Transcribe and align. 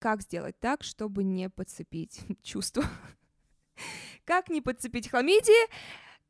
как 0.00 0.22
сделать 0.22 0.58
так, 0.58 0.82
чтобы 0.82 1.22
не 1.22 1.48
подцепить 1.48 2.22
чувства. 2.42 2.84
Как 4.24 4.48
не 4.48 4.60
подцепить 4.60 5.08
хламидии, 5.08 5.70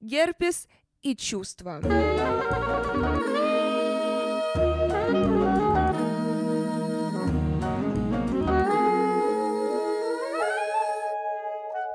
герпес 0.01 0.69
и 1.03 1.17
чувства. 1.17 1.81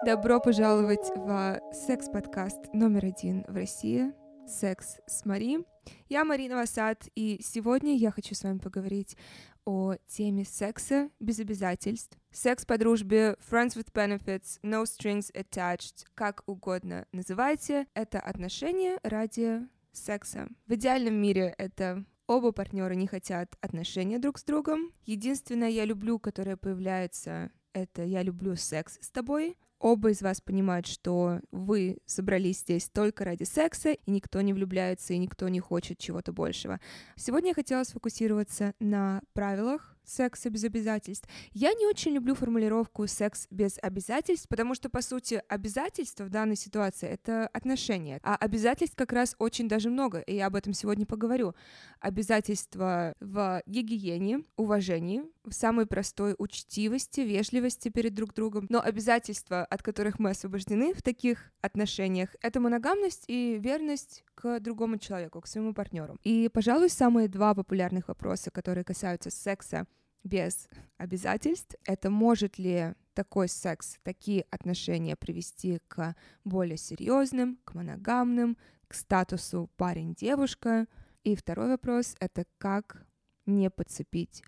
Добро 0.05 0.39
пожаловать 0.39 1.09
в 1.15 1.59
секс-подкаст 1.73 2.73
номер 2.73 3.05
один 3.05 3.43
в 3.47 3.55
России 3.55 4.13
«Секс 4.47 4.99
с 5.07 5.25
Мари». 5.25 5.74
Я 6.09 6.25
Марина 6.25 6.55
Васад, 6.55 7.07
и 7.15 7.39
сегодня 7.43 7.95
я 7.95 8.11
хочу 8.11 8.35
с 8.35 8.43
вами 8.43 8.59
поговорить 8.59 9.17
о 9.65 9.95
теме 10.07 10.45
секса 10.45 11.09
без 11.19 11.39
обязательств, 11.39 12.17
секс 12.31 12.65
по 12.65 12.77
дружбе, 12.77 13.35
friends 13.49 13.75
with 13.75 13.91
benefits, 13.91 14.59
no 14.63 14.83
strings 14.83 15.33
attached, 15.33 16.05
как 16.13 16.43
угодно 16.45 17.07
называйте. 17.11 17.87
Это 17.93 18.19
отношения 18.19 18.99
ради 19.03 19.67
секса. 19.91 20.47
В 20.67 20.73
идеальном 20.73 21.15
мире 21.15 21.53
это 21.57 22.05
Оба 22.27 22.51
партнера 22.51 22.93
не 22.93 23.05
хотят 23.05 23.55
отношения 23.61 24.17
друг 24.17 24.39
с 24.39 24.43
другом. 24.43 24.91
Единственное 25.05 25.69
я 25.69 25.85
люблю, 25.85 26.17
которое 26.17 26.57
появляется, 26.57 27.51
это 27.71 28.03
я 28.03 28.23
люблю 28.23 28.55
секс 28.55 28.97
с 28.99 29.11
тобой 29.11 29.57
оба 29.79 30.11
из 30.11 30.21
вас 30.21 30.41
понимают, 30.41 30.87
что 30.87 31.41
вы 31.51 31.97
собрались 32.05 32.59
здесь 32.59 32.89
только 32.89 33.25
ради 33.25 33.43
секса, 33.43 33.91
и 33.91 34.11
никто 34.11 34.41
не 34.41 34.53
влюбляется, 34.53 35.13
и 35.13 35.17
никто 35.17 35.47
не 35.49 35.59
хочет 35.59 35.97
чего-то 35.97 36.31
большего. 36.31 36.79
Сегодня 37.15 37.49
я 37.49 37.53
хотела 37.55 37.83
сфокусироваться 37.83 38.73
на 38.79 39.21
правилах 39.33 39.95
секса 40.05 40.49
без 40.49 40.63
обязательств. 40.63 41.27
Я 41.51 41.73
не 41.73 41.87
очень 41.87 42.11
люблю 42.11 42.35
формулировку 42.35 43.07
секс 43.07 43.47
без 43.49 43.77
обязательств, 43.81 44.47
потому 44.47 44.75
что, 44.75 44.89
по 44.89 45.01
сути, 45.01 45.41
обязательства 45.47 46.25
в 46.25 46.29
данной 46.29 46.55
ситуации— 46.55 47.09
это 47.09 47.47
отношения. 47.47 48.19
А 48.23 48.35
обязательств 48.35 48.95
как 48.95 49.11
раз 49.11 49.35
очень 49.39 49.67
даже 49.67 49.89
много, 49.89 50.19
и 50.19 50.35
я 50.35 50.47
об 50.47 50.55
этом 50.55 50.73
сегодня 50.73 51.05
поговорю. 51.05 51.55
Обязательства 51.99 53.15
в 53.19 53.63
гигиене, 53.65 54.43
уважении, 54.57 55.23
в 55.45 55.53
самой 55.53 55.85
простой 55.85 56.35
учтивости, 56.37 57.21
вежливости 57.21 57.89
перед 57.89 58.13
друг 58.13 58.33
другом. 58.33 58.65
Но 58.69 58.81
обязательства, 58.81 59.63
от 59.65 59.83
которых 59.83 60.19
мы 60.19 60.31
освобождены 60.31 60.93
в 60.93 61.01
таких 61.01 61.51
отношениях, 61.61 62.35
это 62.41 62.59
моногамность 62.59 63.25
и 63.27 63.57
верность 63.59 64.23
к 64.35 64.59
другому 64.59 64.97
человеку, 64.97 65.41
к 65.41 65.47
своему 65.47 65.73
партнеру. 65.73 66.17
И, 66.23 66.49
пожалуй, 66.53 66.89
самые 66.89 67.27
два 67.27 67.53
популярных 67.53 68.07
вопроса, 68.07 68.51
которые 68.51 68.83
касаются 68.83 69.29
секса 69.29 69.87
без 70.23 70.67
обязательств, 70.97 71.75
это 71.85 72.09
может 72.09 72.57
ли 72.57 72.93
такой 73.13 73.47
секс, 73.47 73.97
такие 74.03 74.45
отношения 74.49 75.15
привести 75.15 75.79
к 75.87 76.15
более 76.43 76.77
серьезным, 76.77 77.59
к 77.63 77.73
моногамным, 77.73 78.57
к 78.87 78.93
статусу 78.93 79.69
парень-девушка. 79.77 80.87
И 81.23 81.35
второй 81.35 81.69
вопрос— 81.69 82.15
это 82.19 82.45
как 82.57 83.05
не 83.45 83.69
подцепить 83.69 84.43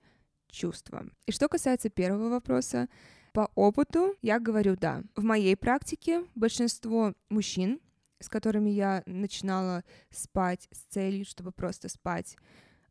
чувства. 0.49 1.05
И 1.25 1.31
что 1.31 1.47
касается 1.47 1.89
первого 1.89 2.29
вопроса, 2.29 2.87
по 3.33 3.51
опыту 3.55 4.15
я 4.21 4.39
говорю 4.39 4.75
да. 4.75 5.03
В 5.15 5.23
моей 5.23 5.55
практике 5.55 6.23
большинство 6.35 7.13
мужчин, 7.29 7.79
с 8.19 8.29
которыми 8.29 8.69
я 8.69 9.03
начинала 9.05 9.83
спать 10.09 10.67
с 10.71 10.79
целью, 10.91 11.25
чтобы 11.25 11.51
просто 11.51 11.89
спать, 11.89 12.35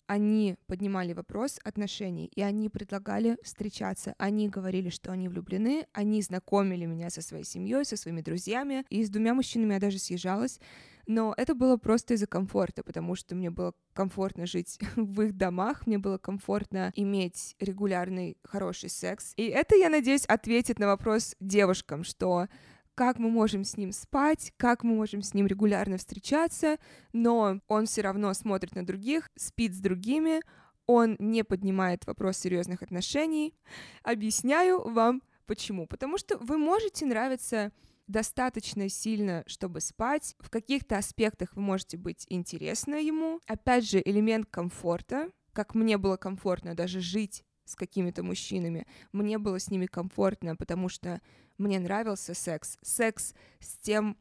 они 0.06 0.56
поднимали 0.66 1.12
вопрос 1.12 1.58
отношений, 1.64 2.30
и 2.34 2.40
они 2.40 2.68
предлагали 2.68 3.36
встречаться. 3.42 4.14
Они 4.18 4.48
говорили, 4.48 4.88
что 4.88 5.10
они 5.10 5.28
влюблены, 5.28 5.86
они 5.92 6.22
знакомили 6.22 6.84
меня 6.84 7.10
со 7.10 7.22
своей 7.22 7.44
семьей, 7.44 7.84
со 7.84 7.96
своими 7.96 8.20
друзьями, 8.20 8.84
и 8.88 9.04
с 9.04 9.10
двумя 9.10 9.34
мужчинами 9.34 9.74
я 9.74 9.80
даже 9.80 9.98
съезжалась. 9.98 10.60
Но 11.06 11.34
это 11.36 11.54
было 11.54 11.76
просто 11.76 12.14
из-за 12.14 12.26
комфорта, 12.26 12.82
потому 12.82 13.14
что 13.14 13.34
мне 13.34 13.50
было 13.50 13.74
комфортно 13.92 14.46
жить 14.46 14.78
в 14.96 15.22
их 15.22 15.36
домах, 15.36 15.86
мне 15.86 15.98
было 15.98 16.18
комфортно 16.18 16.92
иметь 16.94 17.54
регулярный 17.60 18.36
хороший 18.44 18.90
секс. 18.90 19.32
И 19.36 19.46
это, 19.46 19.76
я 19.76 19.88
надеюсь, 19.88 20.24
ответит 20.26 20.78
на 20.78 20.86
вопрос 20.86 21.36
девушкам, 21.40 22.04
что 22.04 22.48
как 22.94 23.18
мы 23.18 23.30
можем 23.30 23.62
с 23.62 23.76
ним 23.76 23.92
спать, 23.92 24.52
как 24.56 24.82
мы 24.82 24.94
можем 24.94 25.22
с 25.22 25.34
ним 25.34 25.46
регулярно 25.46 25.98
встречаться, 25.98 26.78
но 27.12 27.60
он 27.68 27.86
все 27.86 28.00
равно 28.00 28.32
смотрит 28.32 28.74
на 28.74 28.86
других, 28.86 29.30
спит 29.36 29.74
с 29.74 29.78
другими, 29.78 30.40
он 30.86 31.16
не 31.18 31.44
поднимает 31.44 32.06
вопрос 32.06 32.38
серьезных 32.38 32.82
отношений. 32.82 33.54
Объясняю 34.02 34.88
вам 34.88 35.22
почему. 35.46 35.86
Потому 35.86 36.18
что 36.18 36.38
вы 36.38 36.58
можете 36.58 37.06
нравиться 37.06 37.72
достаточно 38.06 38.88
сильно, 38.88 39.42
чтобы 39.46 39.80
спать. 39.80 40.34
В 40.38 40.50
каких-то 40.50 40.98
аспектах 40.98 41.54
вы 41.56 41.62
можете 41.62 41.96
быть 41.96 42.26
интересны 42.28 42.96
ему. 42.96 43.40
Опять 43.46 43.88
же, 43.88 44.00
элемент 44.04 44.46
комфорта, 44.50 45.30
как 45.52 45.74
мне 45.74 45.98
было 45.98 46.16
комфортно 46.16 46.74
даже 46.74 47.00
жить 47.00 47.44
с 47.64 47.74
какими-то 47.74 48.22
мужчинами. 48.22 48.86
Мне 49.12 49.38
было 49.38 49.58
с 49.58 49.70
ними 49.70 49.86
комфортно, 49.86 50.56
потому 50.56 50.88
что 50.88 51.20
мне 51.58 51.78
нравился 51.80 52.34
секс. 52.34 52.78
Секс 52.82 53.34
с 53.60 53.78
тем 53.78 54.16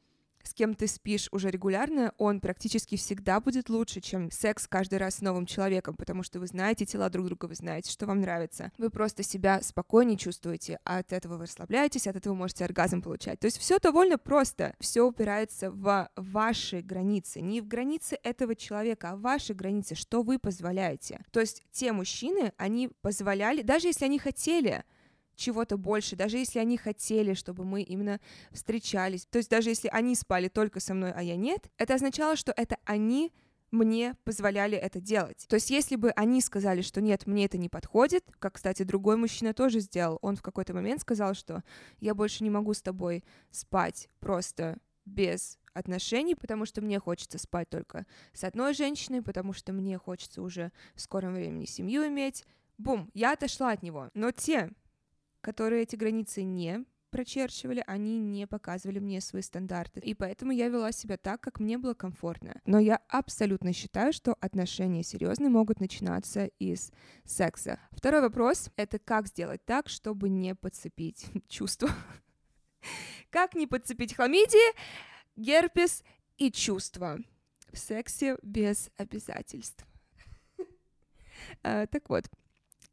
с 0.47 0.53
кем 0.53 0.75
ты 0.75 0.87
спишь 0.87 1.27
уже 1.31 1.49
регулярно, 1.49 2.13
он 2.17 2.39
практически 2.39 2.95
всегда 2.95 3.39
будет 3.39 3.69
лучше, 3.69 4.01
чем 4.01 4.31
секс 4.31 4.67
каждый 4.67 4.99
раз 4.99 5.15
с 5.15 5.21
новым 5.21 5.45
человеком, 5.45 5.95
потому 5.95 6.23
что 6.23 6.39
вы 6.39 6.47
знаете 6.47 6.85
тела 6.85 7.09
друг 7.09 7.25
друга, 7.25 7.45
вы 7.45 7.55
знаете, 7.55 7.91
что 7.91 8.05
вам 8.05 8.21
нравится. 8.21 8.71
Вы 8.77 8.89
просто 8.89 9.23
себя 9.23 9.61
спокойнее 9.61 10.17
чувствуете, 10.17 10.79
а 10.83 10.99
от 10.99 11.13
этого 11.13 11.37
вы 11.37 11.43
расслабляетесь, 11.43 12.07
от 12.07 12.15
этого 12.15 12.33
можете 12.33 12.65
оргазм 12.65 13.01
получать. 13.01 13.39
То 13.39 13.45
есть 13.45 13.57
все 13.57 13.79
довольно 13.79 14.17
просто. 14.17 14.75
Все 14.79 15.01
упирается 15.01 15.71
в 15.71 16.09
ваши 16.15 16.81
границы, 16.81 17.41
не 17.41 17.61
в 17.61 17.67
границы 17.67 18.17
этого 18.23 18.55
человека, 18.55 19.11
а 19.11 19.15
в 19.15 19.21
ваши 19.21 19.53
границы, 19.53 19.95
что 19.95 20.21
вы 20.23 20.39
позволяете. 20.39 21.23
То 21.31 21.39
есть 21.39 21.63
те 21.71 21.91
мужчины, 21.91 22.53
они 22.57 22.89
позволяли, 23.01 23.61
даже 23.61 23.87
если 23.87 24.05
они 24.05 24.19
хотели, 24.19 24.83
чего-то 25.35 25.77
больше, 25.77 26.15
даже 26.15 26.37
если 26.37 26.59
они 26.59 26.77
хотели, 26.77 27.33
чтобы 27.33 27.65
мы 27.65 27.81
именно 27.81 28.19
встречались, 28.51 29.25
то 29.25 29.37
есть 29.37 29.49
даже 29.49 29.69
если 29.69 29.89
они 29.89 30.15
спали 30.15 30.47
только 30.47 30.79
со 30.79 30.93
мной, 30.93 31.11
а 31.11 31.21
я 31.21 31.35
нет, 31.35 31.69
это 31.77 31.95
означало, 31.95 32.35
что 32.35 32.53
это 32.55 32.77
они 32.85 33.31
мне 33.71 34.15
позволяли 34.23 34.77
это 34.77 34.99
делать. 34.99 35.45
То 35.47 35.55
есть, 35.55 35.69
если 35.69 35.95
бы 35.95 36.11
они 36.11 36.41
сказали, 36.41 36.81
что 36.81 37.01
нет, 37.01 37.27
мне 37.27 37.45
это 37.45 37.57
не 37.57 37.69
подходит, 37.69 38.23
как, 38.39 38.55
кстати, 38.55 38.83
другой 38.83 39.17
мужчина 39.17 39.53
тоже 39.53 39.79
сделал, 39.79 40.17
он 40.21 40.35
в 40.35 40.41
какой-то 40.41 40.73
момент 40.73 41.01
сказал, 41.01 41.33
что 41.33 41.63
я 41.99 42.15
больше 42.15 42.43
не 42.43 42.49
могу 42.49 42.73
с 42.73 42.81
тобой 42.81 43.23
спать 43.51 44.09
просто 44.19 44.77
без 45.05 45.59
отношений, 45.73 46.35
потому 46.35 46.65
что 46.65 46.81
мне 46.81 46.99
хочется 46.99 47.37
спать 47.37 47.69
только 47.69 48.05
с 48.33 48.43
одной 48.43 48.73
женщиной, 48.73 49.21
потому 49.21 49.53
что 49.53 49.73
мне 49.73 49.97
хочется 49.97 50.41
уже 50.41 50.71
в 50.95 51.01
скором 51.01 51.33
времени 51.33 51.65
семью 51.65 52.07
иметь. 52.07 52.45
Бум, 52.77 53.09
я 53.13 53.33
отошла 53.33 53.71
от 53.71 53.83
него. 53.83 54.09
Но 54.13 54.31
те 54.31 54.71
которые 55.45 55.83
эти 55.83 55.95
границы 55.95 56.41
не 56.41 56.83
прочерчивали, 57.11 57.83
они 57.85 58.17
не 58.17 58.47
показывали 58.47 58.97
мне 58.97 59.21
свои 59.21 59.43
стандарты. 59.43 59.99
И 59.99 60.15
поэтому 60.15 60.51
я 60.51 60.69
вела 60.69 60.91
себя 60.91 61.17
так, 61.17 61.39
как 61.39 61.59
мне 61.59 61.77
было 61.77 61.93
комфортно. 61.93 62.59
Но 62.65 62.79
я 62.79 62.99
абсолютно 63.09 63.71
считаю, 63.71 64.11
что 64.11 64.35
отношения 64.41 65.03
серьезные 65.03 65.49
могут 65.49 65.79
начинаться 65.79 66.47
из 66.57 66.91
секса. 67.25 67.79
Второй 67.91 68.21
вопрос— 68.21 68.71
это 68.75 68.97
как 68.97 69.27
сделать 69.27 69.63
так, 69.65 69.87
чтобы 69.87 70.29
не 70.29 70.55
подцепить 70.55 71.27
чувства. 71.47 71.89
Как 73.29 73.53
не 73.53 73.67
подцепить 73.67 74.15
хламидии, 74.15 74.75
герпес 75.35 76.03
и 76.37 76.51
чувства 76.51 77.19
в 77.71 77.77
сексе 77.77 78.35
без 78.41 78.89
обязательств. 78.97 79.85
А, 81.61 81.85
так 81.85 82.09
вот, 82.09 82.25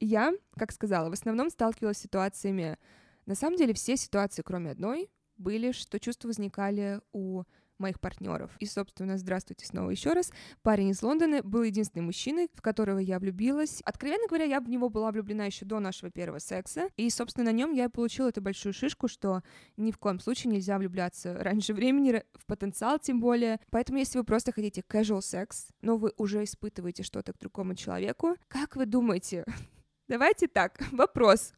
я, 0.04 0.32
как 0.56 0.72
сказала, 0.72 1.10
в 1.10 1.12
основном 1.12 1.50
сталкивалась 1.50 1.98
с 1.98 2.02
ситуациями... 2.02 2.78
На 3.24 3.36
самом 3.36 3.56
деле 3.56 3.72
все 3.72 3.96
ситуации, 3.96 4.42
кроме 4.42 4.72
одной, 4.72 5.08
были, 5.36 5.70
что 5.70 6.00
чувства 6.00 6.26
возникали 6.26 7.00
у 7.12 7.44
моих 7.82 8.00
партнеров. 8.00 8.50
И, 8.60 8.66
собственно, 8.66 9.18
здравствуйте 9.18 9.66
снова 9.66 9.90
еще 9.90 10.12
раз. 10.12 10.32
Парень 10.62 10.90
из 10.90 11.02
Лондона 11.02 11.42
был 11.42 11.62
единственный 11.62 12.02
мужчиной, 12.02 12.48
в 12.54 12.62
которого 12.62 12.98
я 12.98 13.18
влюбилась. 13.18 13.82
Откровенно 13.84 14.26
говоря, 14.28 14.44
я 14.44 14.60
в 14.60 14.68
него 14.68 14.88
была 14.88 15.10
влюблена 15.10 15.44
еще 15.44 15.64
до 15.66 15.80
нашего 15.80 16.10
первого 16.10 16.38
секса. 16.38 16.88
И, 16.96 17.10
собственно, 17.10 17.46
на 17.46 17.52
нем 17.52 17.72
я 17.72 17.86
и 17.86 17.88
получила 17.88 18.28
эту 18.28 18.40
большую 18.40 18.72
шишку, 18.72 19.08
что 19.08 19.42
ни 19.76 19.90
в 19.90 19.98
коем 19.98 20.20
случае 20.20 20.52
нельзя 20.52 20.78
влюбляться 20.78 21.34
раньше 21.34 21.74
времени, 21.74 22.22
в 22.34 22.46
потенциал 22.46 22.98
тем 22.98 23.20
более. 23.20 23.60
Поэтому, 23.70 23.98
если 23.98 24.18
вы 24.18 24.24
просто 24.24 24.52
хотите 24.52 24.82
casual 24.88 25.20
секс, 25.20 25.68
но 25.82 25.96
вы 25.96 26.12
уже 26.16 26.44
испытываете 26.44 27.02
что-то 27.02 27.32
к 27.32 27.38
другому 27.38 27.74
человеку, 27.74 28.36
как 28.48 28.76
вы 28.76 28.86
думаете, 28.86 29.44
Давайте 30.12 30.46
так, 30.46 30.78
вопрос. 30.92 31.54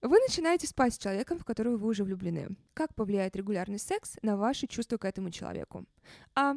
Вы 0.00 0.18
начинаете 0.20 0.66
спать 0.66 0.94
с 0.94 0.98
человеком, 0.98 1.38
в 1.38 1.44
которого 1.44 1.76
вы 1.76 1.88
уже 1.88 2.02
влюблены. 2.02 2.56
Как 2.72 2.94
повлияет 2.94 3.36
регулярный 3.36 3.78
секс 3.78 4.16
на 4.22 4.38
ваши 4.38 4.66
чувства 4.66 4.96
к 4.96 5.04
этому 5.04 5.30
человеку? 5.30 5.84
А. 6.34 6.54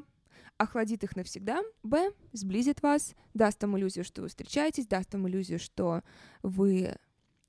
Охладит 0.58 1.04
их 1.04 1.18
навсегда. 1.18 1.64
Б. 1.84 2.14
Сблизит 2.32 2.82
вас, 2.82 3.14
даст 3.34 3.62
вам 3.62 3.78
иллюзию, 3.78 4.06
что 4.06 4.22
вы 4.22 4.30
встречаетесь, 4.30 4.88
даст 4.88 5.14
вам 5.14 5.28
иллюзию, 5.28 5.60
что 5.60 6.02
вы 6.44 6.96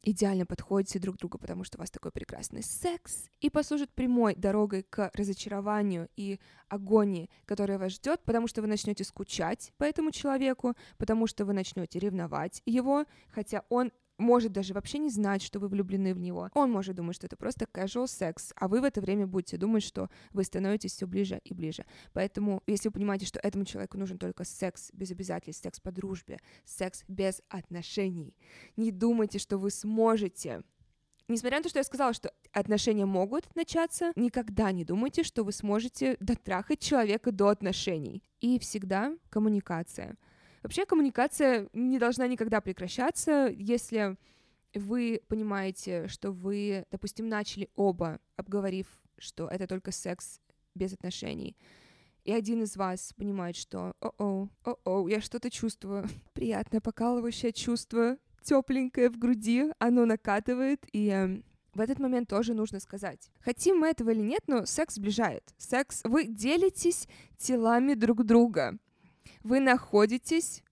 идеально 0.06 0.46
подходите 0.46 0.98
друг 0.98 1.16
другу, 1.16 1.36
потому 1.36 1.64
что 1.64 1.76
у 1.76 1.80
вас 1.80 1.90
такой 1.90 2.12
прекрасный 2.12 2.62
секс, 2.62 3.28
и 3.40 3.50
послужит 3.50 3.90
прямой 3.90 4.34
дорогой 4.36 4.84
к 4.84 5.10
разочарованию 5.12 6.08
и 6.16 6.38
агонии, 6.68 7.28
которая 7.44 7.78
вас 7.78 7.92
ждет, 7.92 8.22
потому 8.24 8.46
что 8.46 8.62
вы 8.62 8.68
начнете 8.68 9.04
скучать 9.04 9.72
по 9.76 9.84
этому 9.84 10.12
человеку, 10.12 10.74
потому 10.96 11.26
что 11.26 11.44
вы 11.44 11.52
начнете 11.52 11.98
ревновать 11.98 12.62
его, 12.64 13.04
хотя 13.28 13.64
он 13.68 13.92
может 14.18 14.52
даже 14.52 14.74
вообще 14.74 14.98
не 14.98 15.10
знать, 15.10 15.42
что 15.42 15.58
вы 15.58 15.68
влюблены 15.68 16.14
в 16.14 16.18
него. 16.18 16.50
Он 16.54 16.70
может 16.70 16.96
думать, 16.96 17.16
что 17.16 17.26
это 17.26 17.36
просто 17.36 17.66
casual 17.72 18.06
секс, 18.06 18.52
а 18.56 18.68
вы 18.68 18.80
в 18.80 18.84
это 18.84 19.00
время 19.00 19.26
будете 19.26 19.56
думать, 19.56 19.82
что 19.82 20.08
вы 20.32 20.44
становитесь 20.44 20.92
все 20.92 21.06
ближе 21.06 21.40
и 21.44 21.54
ближе. 21.54 21.84
Поэтому, 22.12 22.62
если 22.66 22.88
вы 22.88 22.92
понимаете, 22.92 23.26
что 23.26 23.38
этому 23.40 23.64
человеку 23.64 23.98
нужен 23.98 24.18
только 24.18 24.44
секс 24.44 24.90
без 24.92 25.10
обязательств, 25.10 25.62
секс 25.62 25.80
по 25.80 25.90
дружбе, 25.90 26.40
секс 26.64 27.04
без 27.08 27.42
отношений, 27.48 28.34
не 28.76 28.90
думайте, 28.90 29.38
что 29.38 29.58
вы 29.58 29.70
сможете 29.70 30.62
Несмотря 31.28 31.58
на 31.58 31.64
то, 31.64 31.68
что 31.68 31.80
я 31.80 31.84
сказала, 31.84 32.12
что 32.12 32.32
отношения 32.52 33.04
могут 33.04 33.52
начаться, 33.56 34.12
никогда 34.14 34.70
не 34.70 34.84
думайте, 34.84 35.24
что 35.24 35.42
вы 35.42 35.50
сможете 35.50 36.16
дотрахать 36.20 36.78
человека 36.78 37.32
до 37.32 37.48
отношений. 37.48 38.22
И 38.40 38.60
всегда 38.60 39.12
коммуникация. 39.28 40.16
Вообще 40.66 40.84
коммуникация 40.84 41.68
не 41.74 41.96
должна 42.00 42.26
никогда 42.26 42.60
прекращаться, 42.60 43.54
если 43.56 44.16
вы 44.74 45.22
понимаете, 45.28 46.08
что 46.08 46.32
вы, 46.32 46.84
допустим, 46.90 47.28
начали 47.28 47.70
оба, 47.76 48.18
обговорив, 48.34 48.88
что 49.16 49.46
это 49.46 49.68
только 49.68 49.92
секс 49.92 50.40
без 50.74 50.92
отношений, 50.92 51.56
и 52.24 52.32
один 52.32 52.64
из 52.64 52.76
вас 52.76 53.12
понимает, 53.16 53.54
что 53.54 53.94
о-о, 54.00 54.48
о-о, 54.64 55.08
я 55.08 55.20
что-то 55.20 55.52
чувствую, 55.52 56.08
приятное 56.32 56.80
покалывающее 56.80 57.52
чувство, 57.52 58.18
тепленькое 58.42 59.08
в 59.08 59.18
груди, 59.18 59.66
оно 59.78 60.04
накатывает, 60.04 60.84
и 60.90 61.10
э, 61.10 61.42
в 61.74 61.80
этот 61.80 62.00
момент 62.00 62.28
тоже 62.28 62.54
нужно 62.54 62.80
сказать. 62.80 63.30
Хотим 63.38 63.78
мы 63.78 63.86
этого 63.86 64.10
или 64.10 64.20
нет, 64.20 64.40
но 64.48 64.66
секс 64.66 64.96
сближает. 64.96 65.44
Секс, 65.58 66.00
вы 66.02 66.24
делитесь 66.24 67.06
телами 67.38 67.94
друг 67.94 68.24
друга 68.24 68.80
вы 69.46 69.60
находитесь 69.60 70.62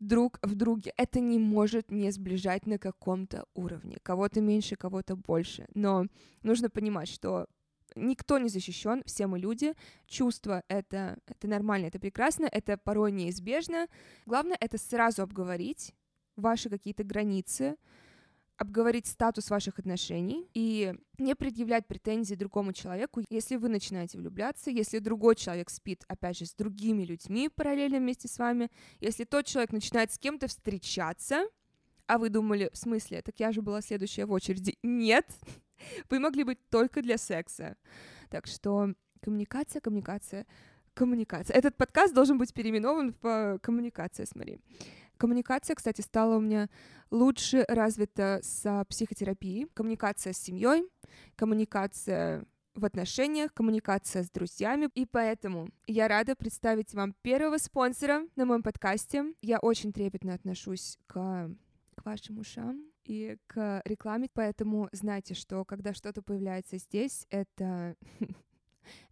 друг 0.00 0.38
в 0.42 0.54
друге. 0.54 0.92
Это 0.96 1.20
не 1.20 1.38
может 1.38 1.90
не 1.90 2.10
сближать 2.10 2.66
на 2.66 2.78
каком-то 2.78 3.44
уровне. 3.54 3.98
Кого-то 4.02 4.40
меньше, 4.40 4.76
кого-то 4.76 5.14
больше. 5.14 5.66
Но 5.74 6.06
нужно 6.42 6.70
понимать, 6.70 7.08
что 7.08 7.46
никто 7.94 8.38
не 8.38 8.48
защищен, 8.48 9.02
все 9.04 9.26
мы 9.26 9.38
люди. 9.38 9.74
Чувства 10.06 10.62
это, 10.68 11.18
это 11.26 11.48
нормально, 11.48 11.86
это 11.86 11.98
прекрасно, 11.98 12.48
это 12.50 12.78
порой 12.78 13.12
неизбежно. 13.12 13.88
Главное 14.26 14.56
это 14.58 14.78
сразу 14.78 15.22
обговорить 15.22 15.94
ваши 16.36 16.70
какие-то 16.70 17.04
границы, 17.04 17.76
обговорить 18.56 19.06
статус 19.06 19.50
ваших 19.50 19.78
отношений 19.78 20.48
и 20.54 20.94
не 21.18 21.34
предъявлять 21.34 21.86
претензии 21.86 22.34
другому 22.34 22.72
человеку, 22.72 23.22
если 23.28 23.56
вы 23.56 23.68
начинаете 23.68 24.18
влюбляться, 24.18 24.70
если 24.70 24.98
другой 24.98 25.34
человек 25.34 25.70
спит, 25.70 26.04
опять 26.08 26.38
же, 26.38 26.46
с 26.46 26.54
другими 26.54 27.04
людьми 27.04 27.48
параллельно 27.48 27.98
вместе 27.98 28.28
с 28.28 28.38
вами, 28.38 28.70
если 29.00 29.24
тот 29.24 29.46
человек 29.46 29.72
начинает 29.72 30.12
с 30.12 30.18
кем-то 30.18 30.46
встречаться, 30.46 31.44
а 32.06 32.18
вы 32.18 32.28
думали, 32.28 32.70
в 32.72 32.76
смысле, 32.76 33.22
так 33.22 33.40
я 33.40 33.52
же 33.52 33.62
была 33.62 33.80
следующая 33.80 34.26
в 34.26 34.32
очереди. 34.32 34.78
Нет, 34.82 35.26
вы 36.10 36.18
могли 36.18 36.44
быть 36.44 36.58
только 36.70 37.02
для 37.02 37.18
секса. 37.18 37.76
Так 38.30 38.46
что 38.46 38.94
коммуникация, 39.20 39.80
коммуникация, 39.80 40.46
коммуникация. 40.92 41.56
Этот 41.56 41.76
подкаст 41.76 42.14
должен 42.14 42.38
быть 42.38 42.52
переименован 42.52 43.14
в 43.20 43.58
коммуникация 43.62 44.26
с 44.26 44.34
Марией. 44.34 44.60
Коммуникация, 45.16 45.76
кстати, 45.76 46.00
стала 46.00 46.36
у 46.36 46.40
меня 46.40 46.68
лучше 47.10 47.64
развита 47.68 48.40
с 48.42 48.84
психотерапией. 48.88 49.68
Коммуникация 49.74 50.32
с 50.32 50.38
семьей, 50.38 50.84
коммуникация 51.36 52.44
в 52.74 52.84
отношениях, 52.84 53.52
коммуникация 53.54 54.22
с 54.24 54.30
друзьями. 54.30 54.88
И 54.94 55.06
поэтому 55.06 55.68
я 55.86 56.08
рада 56.08 56.34
представить 56.34 56.92
вам 56.94 57.14
первого 57.22 57.58
спонсора 57.58 58.26
на 58.36 58.44
моем 58.46 58.62
подкасте. 58.62 59.32
Я 59.42 59.58
очень 59.58 59.92
трепетно 59.92 60.34
отношусь 60.34 60.98
к, 61.06 61.50
к 61.94 62.04
вашим 62.04 62.38
ушам 62.38 62.82
и 63.04 63.36
к 63.46 63.82
рекламе, 63.84 64.28
поэтому 64.32 64.88
знайте, 64.92 65.34
что 65.34 65.64
когда 65.64 65.94
что-то 65.94 66.22
появляется 66.22 66.78
здесь, 66.78 67.26
это 67.30 67.96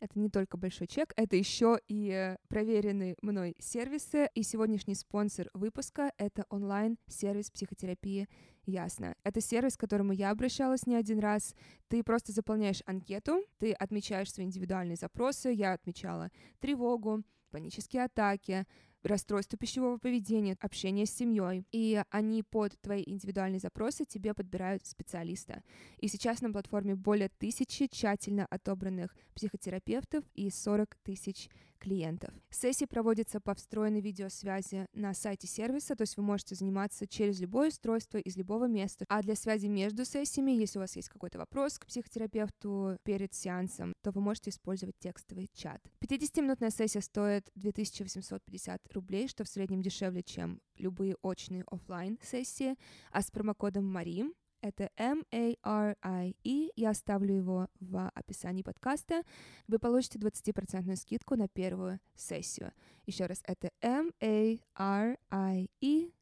Это 0.00 0.18
не 0.18 0.28
только 0.28 0.56
большой 0.56 0.86
чек, 0.86 1.12
это 1.16 1.36
еще 1.36 1.78
и 1.88 2.36
проверенные 2.48 3.16
мной 3.22 3.56
сервисы. 3.58 4.28
И 4.34 4.42
сегодняшний 4.42 4.94
спонсор 4.94 5.48
выпуска— 5.54 6.12
это 6.18 6.44
онлайн-сервис 6.48 7.50
психотерапии 7.50 8.28
Ясно. 8.64 9.16
Это 9.24 9.40
сервис, 9.40 9.76
к 9.76 9.80
которому 9.80 10.12
я 10.12 10.30
обращалась 10.30 10.86
не 10.86 10.94
один 10.94 11.18
раз. 11.18 11.56
Ты 11.88 12.04
просто 12.04 12.30
заполняешь 12.30 12.82
анкету, 12.86 13.44
ты 13.58 13.72
отмечаешь 13.72 14.32
свои 14.32 14.46
индивидуальные 14.46 14.96
запросы. 14.96 15.50
Я 15.50 15.72
отмечала 15.72 16.30
тревогу, 16.60 17.24
панические 17.50 18.04
атаки, 18.04 18.64
расстройство 19.02 19.58
пищевого 19.58 19.98
поведения, 19.98 20.56
общение 20.60 21.06
с 21.06 21.14
семьей. 21.14 21.64
И 21.72 22.02
они 22.10 22.42
под 22.42 22.80
твои 22.80 23.02
индивидуальные 23.06 23.60
запросы 23.60 24.04
тебе 24.04 24.34
подбирают 24.34 24.86
специалиста. 24.86 25.62
И 25.98 26.08
сейчас 26.08 26.40
на 26.40 26.50
платформе 26.50 26.94
более 26.94 27.28
тысячи 27.28 27.86
тщательно 27.86 28.46
отобранных 28.46 29.14
психотерапевтов 29.34 30.24
и 30.34 30.50
40 30.50 30.96
тысяч 31.02 31.48
клиентов. 31.82 32.32
Сессии 32.50 32.84
проводятся 32.84 33.40
по 33.40 33.54
встроенной 33.54 34.00
видеосвязи 34.00 34.86
на 34.92 35.14
сайте 35.14 35.48
сервиса, 35.48 35.96
то 35.96 36.02
есть 36.02 36.16
вы 36.16 36.22
можете 36.22 36.54
заниматься 36.54 37.08
через 37.08 37.40
любое 37.40 37.68
устройство 37.68 38.18
из 38.18 38.36
любого 38.36 38.66
места. 38.66 39.04
А 39.08 39.20
для 39.20 39.34
связи 39.34 39.66
между 39.66 40.04
сессиями, 40.04 40.52
если 40.52 40.78
у 40.78 40.82
вас 40.82 40.94
есть 40.94 41.08
какой-то 41.08 41.38
вопрос 41.38 41.78
к 41.78 41.86
психотерапевту 41.86 42.98
перед 43.02 43.34
сеансом, 43.34 43.92
то 44.02 44.12
вы 44.12 44.20
можете 44.20 44.50
использовать 44.50 44.96
текстовый 45.00 45.50
чат. 45.52 45.80
50-минутная 46.00 46.70
сессия 46.70 47.00
стоит 47.00 47.50
2850 47.56 48.80
рублей, 48.92 49.26
что 49.26 49.42
в 49.42 49.48
среднем 49.48 49.82
дешевле, 49.82 50.22
чем 50.22 50.60
любые 50.78 51.16
очные 51.22 51.64
офлайн 51.70 52.18
сессии, 52.22 52.76
а 53.10 53.22
с 53.22 53.30
промокодом 53.30 53.90
МАРИ 53.92 54.26
это 54.62 54.90
M-A-R-I-E. 54.96 56.70
Я 56.76 56.90
оставлю 56.90 57.34
его 57.34 57.68
в 57.80 58.08
описании 58.14 58.62
подкаста. 58.62 59.22
Вы 59.66 59.78
получите 59.78 60.18
20% 60.18 60.96
скидку 60.96 61.36
на 61.36 61.48
первую 61.48 62.00
сессию. 62.14 62.72
Еще 63.04 63.26
раз, 63.26 63.42
это 63.44 63.70
M-A-R-I-E, 63.82 64.60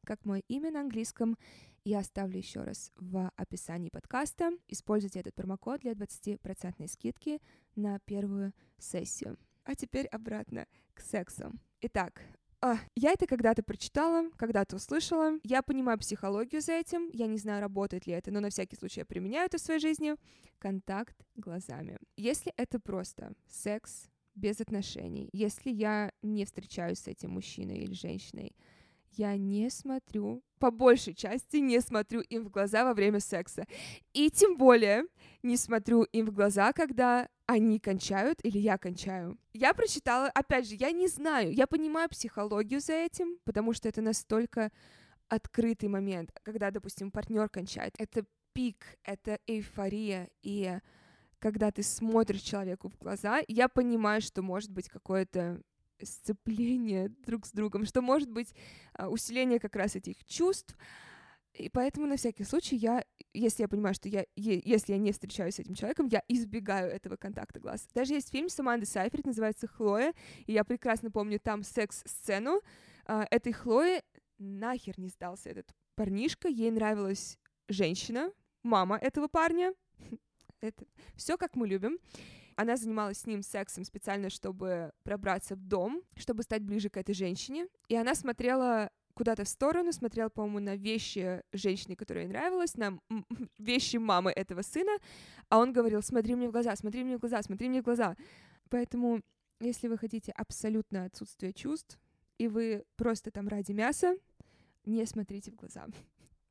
как 0.03 0.25
мое 0.25 0.41
имя 0.47 0.71
на 0.71 0.81
английском. 0.81 1.37
Я 1.83 1.99
оставлю 1.99 2.37
еще 2.37 2.63
раз 2.63 2.91
в 2.95 3.31
описании 3.37 3.89
подкаста. 3.89 4.51
Используйте 4.67 5.19
этот 5.19 5.35
промокод 5.35 5.81
для 5.81 5.93
20% 5.93 6.87
скидки 6.87 7.39
на 7.75 7.99
первую 7.99 8.53
сессию. 8.77 9.37
А 9.63 9.75
теперь 9.75 10.07
обратно 10.07 10.67
к 10.93 11.01
сексу. 11.01 11.53
Итак, 11.81 12.21
а, 12.61 12.77
я 12.95 13.11
это 13.11 13.25
когда-то 13.25 13.63
прочитала, 13.63 14.29
когда-то 14.37 14.75
услышала. 14.75 15.39
Я 15.43 15.63
понимаю 15.63 15.97
психологию 15.97 16.61
за 16.61 16.73
этим. 16.73 17.09
Я 17.11 17.25
не 17.25 17.37
знаю, 17.37 17.61
работает 17.61 18.05
ли 18.05 18.13
это, 18.13 18.31
но 18.31 18.39
на 18.39 18.49
всякий 18.49 18.75
случай 18.75 19.01
я 19.01 19.05
применяю 19.05 19.47
это 19.47 19.57
в 19.57 19.61
своей 19.61 19.79
жизни. 19.79 20.15
Контакт 20.59 21.15
глазами. 21.35 21.97
Если 22.17 22.53
это 22.57 22.79
просто 22.79 23.33
секс 23.47 24.09
без 24.35 24.61
отношений, 24.61 25.29
если 25.33 25.71
я 25.71 26.11
не 26.21 26.45
встречаюсь 26.45 26.99
с 26.99 27.07
этим 27.07 27.31
мужчиной 27.31 27.79
или 27.79 27.93
женщиной, 27.93 28.55
я 29.11 29.37
не 29.37 29.69
смотрю, 29.69 30.43
по 30.59 30.71
большей 30.71 31.13
части 31.13 31.57
не 31.57 31.79
смотрю 31.81 32.21
им 32.21 32.45
в 32.45 32.49
глаза 32.49 32.83
во 32.83 32.93
время 32.93 33.19
секса. 33.19 33.65
И 34.13 34.29
тем 34.29 34.57
более 34.57 35.05
не 35.43 35.57
смотрю 35.57 36.03
им 36.03 36.27
в 36.27 36.31
глаза, 36.31 36.71
когда 36.73 37.27
они 37.45 37.79
кончают 37.79 38.39
или 38.43 38.59
я 38.59 38.77
кончаю. 38.77 39.37
Я 39.53 39.73
прочитала, 39.73 40.27
опять 40.27 40.67
же, 40.69 40.75
я 40.75 40.91
не 40.91 41.07
знаю, 41.07 41.53
я 41.53 41.67
понимаю 41.67 42.09
психологию 42.09 42.79
за 42.79 42.93
этим, 42.93 43.37
потому 43.43 43.73
что 43.73 43.89
это 43.89 44.01
настолько 44.01 44.71
открытый 45.27 45.89
момент, 45.89 46.31
когда, 46.43 46.71
допустим, 46.71 47.11
партнер 47.11 47.49
кончает. 47.49 47.93
Это 47.97 48.25
пик, 48.53 48.85
это 49.03 49.39
эйфория, 49.47 50.29
и 50.43 50.79
когда 51.39 51.71
ты 51.71 51.83
смотришь 51.83 52.41
человеку 52.41 52.89
в 52.89 52.97
глаза, 52.97 53.41
я 53.47 53.67
понимаю, 53.67 54.21
что 54.21 54.41
может 54.41 54.71
быть 54.71 54.89
какое-то 54.89 55.61
сцепление 56.03 57.09
друг 57.25 57.45
с 57.45 57.51
другом, 57.51 57.85
что 57.85 58.01
может 58.01 58.29
быть 58.29 58.53
а, 58.93 59.09
усиление 59.09 59.59
как 59.59 59.75
раз 59.75 59.95
этих 59.95 60.23
чувств, 60.25 60.75
и 61.53 61.69
поэтому 61.69 62.07
на 62.07 62.15
всякий 62.15 62.43
случай 62.43 62.77
я, 62.77 63.03
если 63.33 63.63
я 63.63 63.67
понимаю, 63.67 63.93
что 63.93 64.07
я, 64.07 64.25
если 64.35 64.93
я 64.93 64.97
не 64.97 65.11
встречаюсь 65.11 65.55
с 65.55 65.59
этим 65.59 65.75
человеком, 65.75 66.07
я 66.07 66.23
избегаю 66.27 66.89
этого 66.89 67.17
контакта 67.17 67.59
глаз. 67.59 67.87
Даже 67.93 68.13
есть 68.13 68.29
фильм 68.29 68.47
с 68.47 68.59
Амандой 68.59 68.85
Сайфрид, 68.85 69.25
называется 69.25 69.67
«Хлоя», 69.67 70.13
и 70.45 70.53
я 70.53 70.63
прекрасно 70.63 71.11
помню 71.11 71.39
там 71.39 71.63
секс-сцену. 71.63 72.61
Э, 73.05 73.23
этой 73.29 73.51
Хлое 73.51 74.01
нахер 74.37 74.97
не 74.97 75.09
сдался 75.09 75.49
этот 75.49 75.67
парнишка, 75.95 76.47
ей 76.47 76.71
нравилась 76.71 77.37
женщина, 77.67 78.31
мама 78.63 78.97
этого 78.97 79.27
парня. 79.27 79.73
Это 80.61 80.85
все 81.15 81.37
как 81.37 81.55
мы 81.55 81.67
любим. 81.67 81.99
Она 82.55 82.77
занималась 82.77 83.19
с 83.19 83.25
ним 83.25 83.41
сексом 83.41 83.83
специально, 83.83 84.29
чтобы 84.29 84.91
пробраться 85.03 85.55
в 85.55 85.61
дом, 85.61 86.01
чтобы 86.15 86.43
стать 86.43 86.63
ближе 86.63 86.89
к 86.89 86.97
этой 86.97 87.13
женщине. 87.15 87.67
И 87.87 87.95
она 87.95 88.15
смотрела 88.15 88.89
куда-то 89.13 89.43
в 89.43 89.47
сторону, 89.47 89.91
смотрел, 89.91 90.29
по-моему, 90.29 90.59
на 90.59 90.75
вещи 90.75 91.43
женщины, 91.53 91.95
которая 91.95 92.25
ей 92.25 92.29
нравилась, 92.29 92.75
на 92.75 92.97
вещи 93.57 93.97
мамы 93.97 94.31
этого 94.31 94.61
сына, 94.61 94.97
а 95.49 95.59
он 95.59 95.73
говорил, 95.73 96.01
смотри 96.01 96.35
мне 96.35 96.47
в 96.47 96.51
глаза, 96.51 96.75
смотри 96.75 97.03
мне 97.03 97.17
в 97.17 97.19
глаза, 97.19 97.41
смотри 97.41 97.69
мне 97.69 97.81
в 97.81 97.85
глаза. 97.85 98.15
Поэтому, 98.69 99.21
если 99.59 99.87
вы 99.87 99.97
хотите 99.97 100.31
абсолютно 100.31 101.05
отсутствие 101.05 101.53
чувств, 101.53 101.99
и 102.37 102.47
вы 102.47 102.83
просто 102.95 103.31
там 103.31 103.47
ради 103.47 103.73
мяса, 103.73 104.15
не 104.85 105.05
смотрите 105.05 105.51
в 105.51 105.55
глаза. 105.55 105.87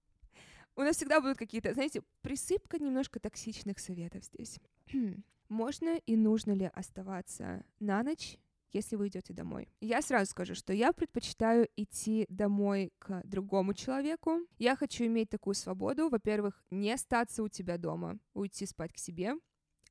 У 0.77 0.83
нас 0.83 0.97
всегда 0.97 1.21
будут 1.21 1.39
какие-то, 1.39 1.75
знаете, 1.75 2.03
присыпка 2.23 2.79
немножко 2.79 3.19
токсичных 3.19 3.79
советов 3.79 4.25
здесь. 4.25 4.61
Можно 5.51 5.99
и 5.99 6.17
нужно 6.17 6.53
ли 6.53 6.71
оставаться 6.73 7.63
на 7.81 8.03
ночь 8.03 8.39
если 8.73 8.95
вы 8.95 9.09
идете 9.09 9.33
домой. 9.33 9.69
Я 9.81 10.01
сразу 10.01 10.31
скажу, 10.31 10.55
что 10.55 10.73
я 10.73 10.93
предпочитаю 10.93 11.69
идти 11.75 12.25
домой 12.29 12.93
к 13.01 13.21
другому 13.25 13.75
человеку. 13.75 14.47
Я 14.59 14.77
хочу 14.77 15.07
иметь 15.07 15.29
такую 15.29 15.55
свободу, 15.55 16.09
во-первых, 16.09 16.63
не 16.71 16.93
остаться 16.93 17.43
у 17.43 17.49
тебя 17.49 17.79
дома, 17.79 18.21
уйти 18.33 18.67
спать 18.67 18.93
к 18.93 18.99
себе, 18.99 19.35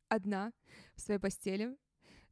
одна 0.07 0.53
в 0.95 1.01
своей 1.01 1.19
постели, 1.19 1.75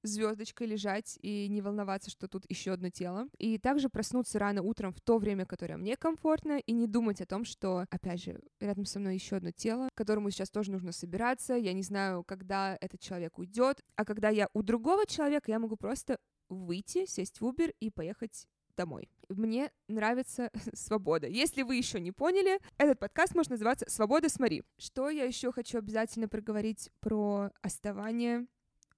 звездочкой 0.07 0.67
лежать 0.67 1.17
и 1.21 1.47
не 1.47 1.61
волноваться, 1.61 2.09
что 2.09 2.27
тут 2.27 2.45
еще 2.49 2.71
одно 2.71 2.89
тело. 2.89 3.27
И 3.37 3.57
также 3.57 3.89
проснуться 3.89 4.39
рано 4.39 4.61
утром 4.61 4.93
в 4.93 5.01
то 5.01 5.17
время, 5.17 5.45
которое 5.45 5.77
мне 5.77 5.95
комфортно, 5.97 6.59
и 6.59 6.71
не 6.71 6.87
думать 6.87 7.21
о 7.21 7.25
том, 7.25 7.45
что, 7.45 7.85
опять 7.89 8.23
же, 8.23 8.39
рядом 8.59 8.85
со 8.85 8.99
мной 8.99 9.15
еще 9.15 9.37
одно 9.37 9.51
тело, 9.51 9.89
которому 9.93 10.29
сейчас 10.29 10.49
тоже 10.49 10.71
нужно 10.71 10.91
собираться. 10.91 11.53
Я 11.53 11.73
не 11.73 11.83
знаю, 11.83 12.23
когда 12.23 12.77
этот 12.81 12.99
человек 12.99 13.37
уйдет. 13.37 13.81
А 13.95 14.05
когда 14.05 14.29
я 14.29 14.49
у 14.53 14.61
другого 14.61 15.05
человека, 15.05 15.51
я 15.51 15.59
могу 15.59 15.75
просто 15.75 16.19
выйти, 16.49 17.05
сесть 17.05 17.41
в 17.41 17.45
Uber 17.45 17.73
и 17.79 17.89
поехать 17.89 18.47
домой. 18.77 19.09
Мне 19.27 19.71
нравится 19.89 20.51
свобода. 20.73 21.27
Если 21.27 21.63
вы 21.63 21.75
еще 21.75 21.99
не 21.99 22.11
поняли, 22.11 22.59
этот 22.77 22.99
подкаст 22.99 23.35
может 23.35 23.51
называться 23.51 23.85
«Свобода 23.89 24.29
с 24.29 24.39
Мари». 24.39 24.63
Что 24.77 25.09
я 25.09 25.25
еще 25.25 25.51
хочу 25.51 25.79
обязательно 25.79 26.29
проговорить 26.29 26.91
про 27.01 27.51
оставание 27.61 28.45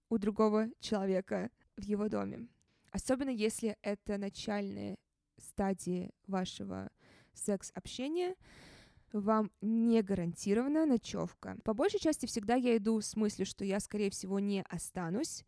у 0.10 0.18
другого 0.18 0.70
человека 0.80 1.50
в 1.78 1.84
его 1.84 2.10
доме. 2.10 2.48
Особенно 2.92 3.30
если 3.30 3.78
это 3.82 4.18
начальные 4.18 4.98
стадии 5.38 6.12
вашего 6.28 6.90
секс-общения, 7.34 8.36
вам 9.14 9.52
не 9.62 10.02
гарантирована 10.02 10.86
ночевка. 10.86 11.58
По 11.64 11.74
большей 11.74 12.00
части 12.00 12.26
всегда 12.26 12.56
я 12.56 12.78
иду 12.78 13.02
с 13.02 13.16
мыслью, 13.16 13.46
что 13.46 13.66
я, 13.66 13.80
скорее 13.80 14.10
всего, 14.10 14.40
не 14.40 14.64
останусь, 14.70 15.46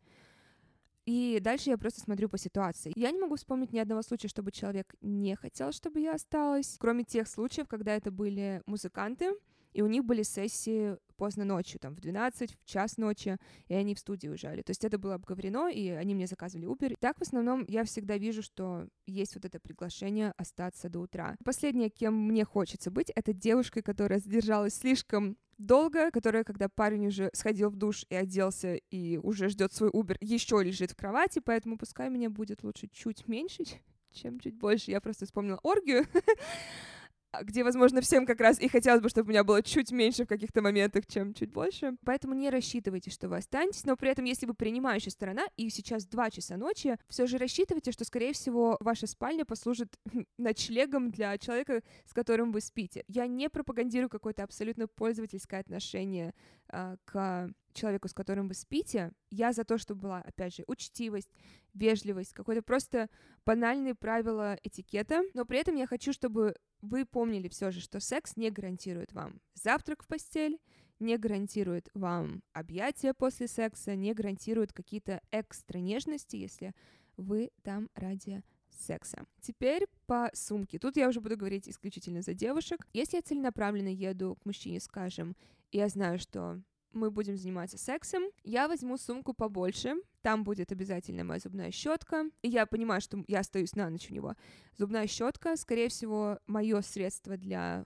и 1.04 1.40
дальше 1.40 1.70
я 1.70 1.78
просто 1.78 2.00
смотрю 2.00 2.28
по 2.28 2.38
ситуации. 2.38 2.92
Я 2.94 3.10
не 3.10 3.18
могу 3.18 3.34
вспомнить 3.34 3.72
ни 3.72 3.78
одного 3.78 4.02
случая, 4.02 4.28
чтобы 4.28 4.52
человек 4.52 4.94
не 5.00 5.34
хотел, 5.34 5.72
чтобы 5.72 6.00
я 6.00 6.14
осталась, 6.14 6.76
кроме 6.78 7.04
тех 7.04 7.26
случаев, 7.26 7.66
когда 7.66 7.96
это 7.96 8.12
были 8.12 8.62
музыканты, 8.66 9.32
и 9.72 9.82
у 9.82 9.86
них 9.86 10.04
были 10.04 10.22
сессии 10.22 10.96
поздно 11.16 11.44
ночью, 11.44 11.78
там, 11.78 11.94
в 11.94 12.00
12, 12.00 12.56
в 12.60 12.64
час 12.64 12.96
ночи, 12.96 13.36
и 13.68 13.74
они 13.74 13.94
в 13.94 13.98
студии 13.98 14.28
уезжали. 14.28 14.62
То 14.62 14.70
есть 14.70 14.84
это 14.84 14.98
было 14.98 15.14
обговорено, 15.14 15.70
и 15.70 15.88
они 15.90 16.14
мне 16.14 16.26
заказывали 16.26 16.66
Uber. 16.66 16.96
Так, 16.98 17.18
в 17.18 17.22
основном, 17.22 17.64
я 17.68 17.84
всегда 17.84 18.18
вижу, 18.18 18.42
что 18.42 18.88
есть 19.06 19.34
вот 19.36 19.44
это 19.44 19.60
приглашение 19.60 20.32
остаться 20.36 20.88
до 20.88 21.00
утра. 21.00 21.36
Последнее, 21.44 21.90
кем 21.90 22.14
мне 22.14 22.44
хочется 22.44 22.90
быть, 22.90 23.10
это 23.14 23.32
девушкой, 23.32 23.82
которая 23.82 24.18
задержалась 24.18 24.74
слишком 24.74 25.36
долго, 25.58 26.10
которая, 26.10 26.44
когда 26.44 26.68
парень 26.68 27.06
уже 27.06 27.30
сходил 27.32 27.70
в 27.70 27.76
душ 27.76 28.04
и 28.10 28.14
оделся 28.14 28.74
и 28.74 29.16
уже 29.18 29.48
ждет 29.48 29.72
свой 29.72 29.90
Uber, 29.90 30.16
еще 30.20 30.62
лежит 30.62 30.90
в 30.90 30.96
кровати, 30.96 31.40
поэтому 31.44 31.78
пускай 31.78 32.10
меня 32.10 32.30
будет 32.30 32.62
лучше 32.62 32.88
чуть 32.88 33.28
меньше, 33.28 33.62
чем 34.10 34.40
чуть 34.40 34.54
больше. 34.54 34.90
Я 34.90 35.00
просто 35.00 35.26
вспомнила 35.26 35.60
оргию. 35.62 36.06
А, 37.32 37.44
где, 37.44 37.64
возможно, 37.64 38.02
всем 38.02 38.26
как 38.26 38.40
раз 38.40 38.60
и 38.60 38.68
хотелось 38.68 39.00
бы, 39.00 39.08
чтобы 39.08 39.28
у 39.28 39.30
меня 39.30 39.42
было 39.42 39.62
чуть 39.62 39.90
меньше 39.90 40.24
в 40.24 40.28
каких-то 40.28 40.60
моментах, 40.60 41.06
чем 41.06 41.32
чуть 41.32 41.50
больше. 41.50 41.96
Поэтому 42.04 42.34
не 42.34 42.50
рассчитывайте, 42.50 43.10
что 43.10 43.28
вы 43.28 43.38
останетесь, 43.38 43.84
но 43.86 43.96
при 43.96 44.10
этом, 44.10 44.26
если 44.26 44.44
вы 44.44 44.52
принимающая 44.52 45.10
сторона, 45.10 45.46
и 45.56 45.70
сейчас 45.70 46.04
2 46.04 46.30
часа 46.30 46.58
ночи, 46.58 46.98
все 47.08 47.26
же 47.26 47.38
рассчитывайте, 47.38 47.90
что, 47.90 48.04
скорее 48.04 48.34
всего, 48.34 48.76
ваша 48.80 49.06
спальня 49.06 49.46
послужит 49.46 49.98
ночлегом 50.38 51.10
для 51.10 51.38
человека, 51.38 51.82
с 52.04 52.12
которым 52.12 52.52
вы 52.52 52.60
спите. 52.60 53.02
Я 53.08 53.26
не 53.26 53.48
пропагандирую 53.48 54.10
какое-то 54.10 54.44
абсолютно 54.44 54.86
пользовательское 54.86 55.60
отношение 55.60 56.34
э, 56.68 56.96
к 57.06 57.50
человеку, 57.74 58.08
с 58.08 58.14
которым 58.14 58.48
вы 58.48 58.54
спите, 58.54 59.12
я 59.30 59.52
за 59.52 59.64
то, 59.64 59.78
чтобы 59.78 60.02
была, 60.02 60.18
опять 60.20 60.54
же, 60.54 60.64
учтивость, 60.66 61.30
вежливость, 61.74 62.32
какое-то 62.32 62.62
просто 62.62 63.08
банальные 63.44 63.94
правила 63.94 64.58
этикета, 64.62 65.22
но 65.34 65.44
при 65.44 65.58
этом 65.58 65.76
я 65.76 65.86
хочу, 65.86 66.12
чтобы 66.12 66.56
вы 66.80 67.04
помнили 67.04 67.48
все 67.48 67.70
же, 67.70 67.80
что 67.80 68.00
секс 68.00 68.36
не 68.36 68.50
гарантирует 68.50 69.12
вам 69.12 69.40
завтрак 69.54 70.02
в 70.02 70.06
постель, 70.06 70.58
не 70.98 71.16
гарантирует 71.18 71.88
вам 71.94 72.42
объятия 72.52 73.14
после 73.14 73.48
секса, 73.48 73.94
не 73.96 74.14
гарантирует 74.14 74.72
какие-то 74.72 75.20
экстра 75.30 75.78
нежности, 75.78 76.36
если 76.36 76.74
вы 77.16 77.50
там 77.62 77.88
ради 77.94 78.42
секса. 78.70 79.26
Теперь 79.40 79.86
по 80.06 80.30
сумке. 80.34 80.78
Тут 80.78 80.96
я 80.96 81.08
уже 81.08 81.20
буду 81.20 81.36
говорить 81.36 81.68
исключительно 81.68 82.22
за 82.22 82.34
девушек. 82.34 82.86
Если 82.92 83.16
я 83.16 83.22
целенаправленно 83.22 83.88
еду 83.88 84.36
к 84.36 84.46
мужчине, 84.46 84.80
скажем, 84.80 85.36
и 85.70 85.78
я 85.78 85.88
знаю, 85.88 86.18
что 86.18 86.60
мы 86.92 87.10
будем 87.10 87.36
заниматься 87.36 87.78
сексом, 87.78 88.22
я 88.44 88.68
возьму 88.68 88.96
сумку 88.96 89.34
побольше, 89.34 89.94
там 90.22 90.44
будет 90.44 90.72
обязательно 90.72 91.24
моя 91.24 91.40
зубная 91.40 91.70
щетка, 91.70 92.24
и 92.42 92.48
я 92.48 92.66
понимаю, 92.66 93.00
что 93.00 93.24
я 93.28 93.40
остаюсь 93.40 93.74
на 93.74 93.90
ночь 93.90 94.10
у 94.10 94.14
него. 94.14 94.34
Зубная 94.78 95.06
щетка, 95.06 95.56
скорее 95.56 95.88
всего, 95.88 96.38
мое 96.46 96.80
средство 96.82 97.36
для 97.36 97.84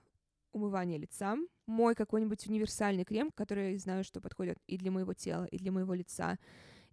умывания 0.51 0.97
лица, 0.97 1.37
мой 1.65 1.95
какой-нибудь 1.95 2.47
универсальный 2.47 3.05
крем, 3.05 3.31
который 3.31 3.73
я 3.73 3.79
знаю, 3.79 4.03
что 4.03 4.21
подходит 4.21 4.57
и 4.67 4.77
для 4.77 4.91
моего 4.91 5.13
тела, 5.13 5.45
и 5.45 5.57
для 5.57 5.71
моего 5.71 5.93
лица. 5.93 6.37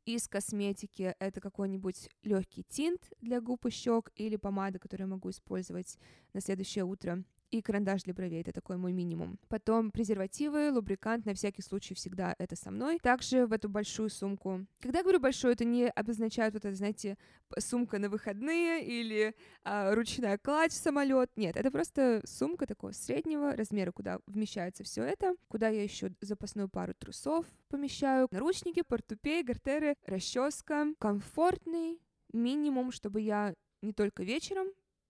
Из 0.05 0.29
косметики 0.29 1.15
это 1.19 1.41
какой-нибудь 1.41 2.11
легкий 2.23 2.63
тинт 2.65 3.11
для 3.23 3.41
губ 3.41 3.65
и 3.65 3.71
щек 3.71 4.11
или 4.17 4.37
помада, 4.37 4.79
которую 4.79 5.09
я 5.09 5.15
могу 5.15 5.31
использовать 5.31 5.99
на 6.35 6.43
следующее 6.43 6.85
утро 6.85 7.25
и 7.55 7.63
карандаш 7.63 8.03
для 8.03 8.15
бровей, 8.15 8.41
это 8.41 8.53
такой 8.53 8.77
мой 8.77 8.93
минимум. 8.93 9.39
Потом 9.49 9.93
презервативы, 9.93 10.73
лубрикант, 10.73 11.25
на 11.25 11.35
всякий 11.35 11.63
случай 11.63 11.95
всегда 11.95 12.35
это 12.39 12.57
со 12.57 12.73
мной. 12.73 12.99
Также 13.01 13.47
в 13.47 13.53
эту 13.53 13.69
большую 13.69 14.11
сумку. 14.11 14.67
Когда 14.81 14.99
я 14.99 15.03
говорю 15.05 15.21
большую, 15.21 15.53
это 15.53 15.65
не 15.65 15.89
обозначает 15.89 16.55
вот 16.55 16.65
это, 16.65 16.75
знаете, 16.75 17.17
сумка 17.59 17.99
на 17.99 18.09
выходные 18.09 18.85
или 18.85 19.37
а, 19.63 19.95
ручная 19.95 20.39
в 20.45 20.73
самолет. 20.73 21.31
Нет, 21.37 21.57
это 21.57 21.71
просто 21.71 22.23
сумка 22.25 22.67
такого 22.67 22.91
среднего 22.91 23.55
размера, 23.55 23.93
куда 23.93 24.19
вмещается 24.27 24.83
все 24.83 25.05
это, 25.05 25.37
куда 25.49 25.69
я 25.69 25.83
еще 25.83 26.11
запасную 26.21 26.69
пару 26.69 26.93
трусов 26.95 27.47
помещаю, 27.69 28.27
наручники, 28.33 28.83
портупей, 28.83 29.45
гартеры, 29.45 29.95
расческа, 30.07 30.87
комфортный 30.99 32.01
минимум, 32.33 32.91
чтобы 32.91 33.21
я 33.21 33.55
не 33.81 33.93
только 33.93 34.25
вечером 34.25 34.67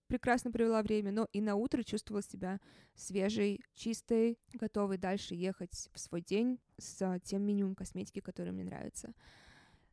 прекрасно 0.07 0.51
провела 0.51 0.81
время, 0.81 1.11
но 1.11 1.27
и 1.33 1.41
на 1.41 1.55
утро 1.55 1.83
чувствовала 1.83 2.23
себя 2.23 2.59
свежей, 2.95 3.61
чистой, 3.73 4.37
готовой 4.53 4.97
дальше 4.97 5.35
ехать 5.35 5.89
в 5.93 5.99
свой 5.99 6.21
день 6.21 6.59
с 6.77 7.19
тем 7.23 7.43
минимум 7.43 7.75
косметики, 7.75 8.19
который 8.19 8.51
мне 8.51 8.63
нравится. 8.63 9.13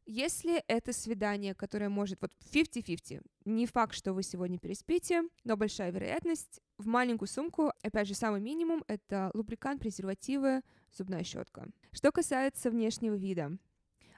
Если 0.05 0.65
это 0.67 0.93
свидание, 0.93 1.55
которое 1.55 1.89
может 1.89 2.21
вот 2.21 2.33
50-50, 2.53 3.25
не 3.45 3.67
факт, 3.67 3.95
что 3.95 4.13
вы 4.13 4.25
сегодня 4.25 4.59
переспите, 4.59 5.23
но 5.45 5.57
большая 5.57 5.93
вероятность, 5.93 6.61
в 6.77 6.87
маленькую 6.87 7.29
сумку, 7.29 7.73
опять 7.83 8.09
же, 8.09 8.15
самый 8.15 8.41
минимум— 8.41 8.83
это 8.89 9.31
лубрикант, 9.33 9.81
презервативы, 9.81 10.63
зубная 10.93 11.23
щетка. 11.23 11.69
Что 11.93 12.11
касается 12.11 12.71
внешнего 12.71 13.15
вида, 13.15 13.57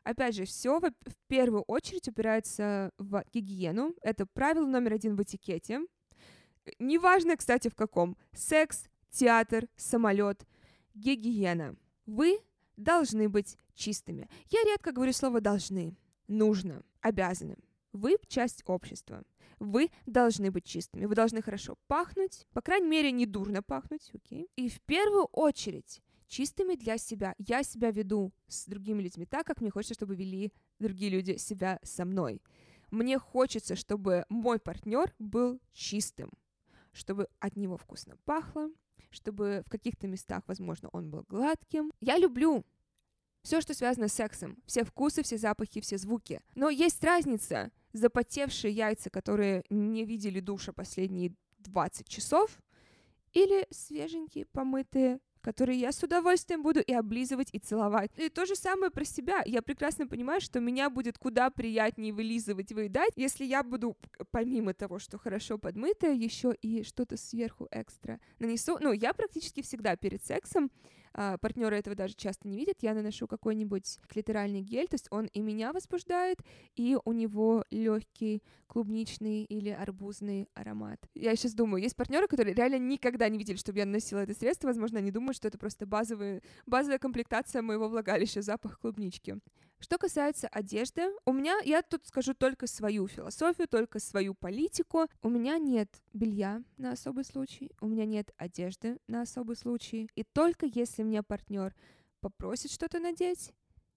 Опять 0.05 0.37
же, 0.37 0.45
все 0.45 0.79
в 0.81 1.17
первую 1.29 1.63
очередь 1.63 2.09
упирается 2.09 2.93
в 2.99 3.25
гигиену. 3.33 3.95
Это 4.03 4.27
правило 4.27 4.67
номер 4.67 4.93
один 4.95 5.17
в 5.17 5.23
этикете. 5.23 5.81
Неважно, 6.79 7.37
кстати, 7.37 7.69
в 7.69 7.75
каком. 7.75 8.17
Секс, 8.33 8.85
театр, 9.11 9.67
самолет, 9.77 10.47
гигиена. 10.95 11.77
Вы 12.07 12.39
должны 12.77 13.29
быть 13.29 13.57
чистыми. 13.75 14.29
Я 14.51 14.63
редко 14.65 14.93
говорю 14.93 15.13
слово 15.13 15.41
«должны». 15.41 15.97
Нужно, 16.27 16.83
обязаны. 17.01 17.57
Вы 17.93 18.17
часть 18.29 18.63
общества. 18.67 19.23
Вы 19.59 19.91
должны 20.07 20.51
быть 20.51 20.65
чистыми. 20.65 21.07
Вы 21.07 21.15
должны 21.15 21.43
хорошо 21.43 21.77
пахнуть, 21.87 22.47
по 22.53 22.61
крайней 22.61 22.89
мере, 22.89 23.13
не 23.13 23.25
дурно 23.25 23.63
пахнуть, 23.63 24.11
окей? 24.15 24.45
Okay? 24.45 24.51
И 24.57 24.69
в 24.69 24.81
первую 24.83 25.25
очередь 25.27 26.03
чистыми 26.28 26.75
для 26.75 26.99
себя. 26.99 27.35
Я 27.38 27.62
себя 27.62 27.90
веду 27.90 28.33
с 28.49 28.66
другими 28.66 29.02
людьми 29.02 29.26
так, 29.26 29.47
как 29.47 29.61
мне 29.61 29.71
хочется, 29.71 29.95
чтобы 29.95 30.14
вели 30.14 30.52
другие 30.78 31.11
люди 31.11 31.37
себя 31.37 31.78
со 31.83 32.04
мной. 32.04 32.43
Мне 32.90 33.19
хочется, 33.19 33.76
чтобы 33.76 34.25
мой 34.28 34.59
партнер 34.59 35.14
был 35.19 35.61
чистым, 35.73 36.31
чтобы 36.93 37.28
от 37.40 37.57
него 37.57 37.76
вкусно 37.76 38.16
пахло, 38.25 38.71
чтобы 39.11 39.62
в 39.66 39.71
каких-то 39.71 40.07
местах, 40.07 40.43
возможно, 40.47 40.88
он 40.93 41.11
был 41.11 41.25
гладким. 41.28 41.93
Я 42.00 42.19
люблю 42.19 42.64
все, 43.43 43.61
что 43.61 43.75
связано 43.75 44.09
с 44.09 44.14
сексом, 44.14 44.57
все 44.66 44.85
вкусы, 44.85 45.23
все 45.23 45.37
запахи, 45.37 45.81
все 45.81 45.99
звуки. 45.99 46.40
Но 46.54 46.71
есть 46.71 47.02
разница. 47.04 47.71
Запотевшие 47.93 48.73
яйца, 48.73 49.11
которые 49.11 49.64
не 49.71 50.04
видели 50.04 50.40
душа 50.40 50.73
последние 50.73 51.35
20 51.59 52.09
часов, 52.09 52.59
или 53.33 53.66
свеженькие, 53.71 54.47
помытые, 54.47 55.21
которые 55.45 55.79
я 55.79 55.93
с 55.93 56.03
удовольствием 56.03 56.63
буду 56.63 56.81
и 56.81 56.93
облизывать, 56.93 57.51
и 57.53 57.59
целовать. 57.59 58.11
И 58.17 58.31
то 58.31 58.47
же 58.47 58.57
самое 58.57 58.91
про 58.91 59.05
себя. 59.05 59.43
Я 59.45 59.61
прекрасно 59.61 60.09
понимаю, 60.09 60.41
что 60.41 60.59
меня 60.59 60.89
будет 60.89 61.19
куда 61.19 61.51
приятнее 61.51 62.15
вылизывать, 62.15 62.73
выедать, 62.73 63.13
если 63.15 63.45
я 63.45 63.63
буду, 63.63 63.97
помимо 64.31 64.73
того, 64.73 64.99
что 64.99 65.19
хорошо 65.19 65.59
подмытая, 65.59 66.15
еще 66.15 66.55
и 66.63 66.83
что-то 66.83 67.19
сверху 67.19 67.69
экстра 67.71 68.21
нанесу. 68.39 68.79
Ну, 68.81 68.93
я 68.93 69.13
практически 69.13 69.61
всегда 69.61 69.97
перед 69.97 70.25
сексом 70.25 70.71
а, 71.14 71.38
партнеры 71.38 71.76
этого 71.78 71.94
даже 71.94 72.14
часто 72.14 72.49
не 72.49 72.56
видят, 72.56 72.78
я 72.80 72.92
наношу 72.92 73.28
какой-нибудь 73.28 74.00
клиторальный 74.09 74.62
гель, 74.62 74.88
то 74.88 74.94
есть 74.94 75.06
он 75.11 75.26
и 75.26 75.40
меня 75.40 75.73
возбуждает, 75.73 76.38
и 76.75 76.99
у 77.04 77.12
него 77.12 77.64
легкий 77.71 78.42
клубничный 78.66 79.44
или 79.44 79.71
арбузный 79.71 80.49
аромат. 80.54 80.99
Я 81.14 81.37
сейчас 81.37 81.54
думаю, 81.54 81.83
есть 81.83 81.97
партнеры, 81.97 82.26
которые 82.26 82.54
реально 82.54 82.78
никогда 82.78 83.28
не 83.28 83.38
видели, 83.38 83.56
чтобы 83.56 83.78
я 83.78 83.87
наносила 83.87 84.21
это 84.21 84.35
средство, 84.35 84.66
возможно, 84.66 84.99
они 84.99 85.12
думают, 85.12 85.37
что 85.37 85.47
это 85.47 85.56
просто 85.56 85.87
базовый, 85.87 86.42
базовая 86.66 86.99
комплектация 86.99 87.62
моего 87.62 87.88
влагалища, 87.88 88.42
запах 88.42 88.80
клубнички. 88.80 89.37
Что 89.85 89.99
касается 89.99 90.49
одежды, 90.49 91.11
у 91.26 91.33
меня, 91.35 91.59
я 91.62 91.83
тут 91.83 92.07
скажу 92.07 92.33
только 92.33 92.67
свою 92.67 93.07
философию, 93.07 93.69
только 93.69 93.99
свою 93.99 94.33
политику. 94.33 95.09
У 95.21 95.29
меня 95.29 95.59
нет 95.59 96.00
белья 96.14 96.62
на 96.79 96.93
особый 96.93 97.23
случай, 97.23 97.71
у 97.83 97.88
меня 97.88 98.07
нет 98.07 98.33
одежды 98.38 98.97
на 99.09 99.21
особый 99.21 99.57
случай. 99.57 100.09
И 100.14 100.25
только 100.25 100.64
если 100.64 101.03
мне 101.03 101.23
партнер 101.23 101.75
попросит 102.21 102.71
что-то 102.71 102.99
надеть, 102.99 103.53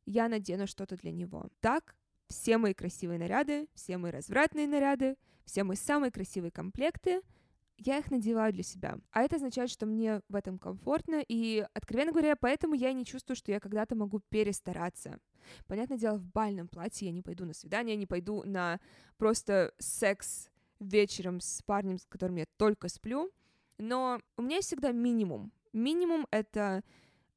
я 0.05 0.27
надену 0.27 0.67
что-то 0.67 0.97
для 0.97 1.11
него. 1.11 1.47
Так, 1.61 1.95
все 2.27 2.57
мои 2.57 2.73
красивые 2.73 3.17
наряды, 3.17 3.69
все 3.73 3.97
мои 3.97 4.11
развратные 4.11 4.67
наряды, 4.67 5.15
все 5.45 5.63
мои 5.63 5.77
самые 5.77 6.11
красивые 6.11 6.51
комплекты— 6.51 7.21
я 7.77 7.99
их 7.99 8.09
надеваю 8.11 8.53
для 8.53 8.63
себя. 8.63 8.97
А 9.11 9.21
это 9.21 9.35
означает, 9.35 9.69
что 9.69 9.85
мне 9.85 10.21
в 10.29 10.35
этом 10.35 10.57
комфортно, 10.57 11.23
и, 11.27 11.65
откровенно 11.73 12.11
говоря, 12.11 12.35
поэтому 12.35 12.73
я 12.73 12.91
не 12.93 13.05
чувствую, 13.05 13.35
что 13.35 13.51
я 13.51 13.59
когда-то 13.59 13.95
могу 13.95 14.19
перестараться. 14.29 15.19
Понятное 15.67 15.97
дело, 15.97 16.17
в 16.17 16.25
бальном 16.25 16.67
платье 16.67 17.07
я 17.07 17.13
не 17.13 17.21
пойду 17.21 17.45
на 17.45 17.53
свидание, 17.53 17.95
не 17.95 18.07
пойду 18.07 18.43
на 18.43 18.79
просто 19.17 19.73
секс 19.77 20.49
вечером 20.79 21.39
с 21.39 21.61
парнем, 21.63 21.97
с 21.97 22.05
которым 22.05 22.35
я 22.35 22.45
только 22.57 22.89
сплю, 22.89 23.31
но 23.77 24.19
у 24.37 24.41
меня 24.41 24.61
всегда 24.61 24.91
минимум. 24.91 25.51
Минимум— 25.73 26.27
это 26.31 26.83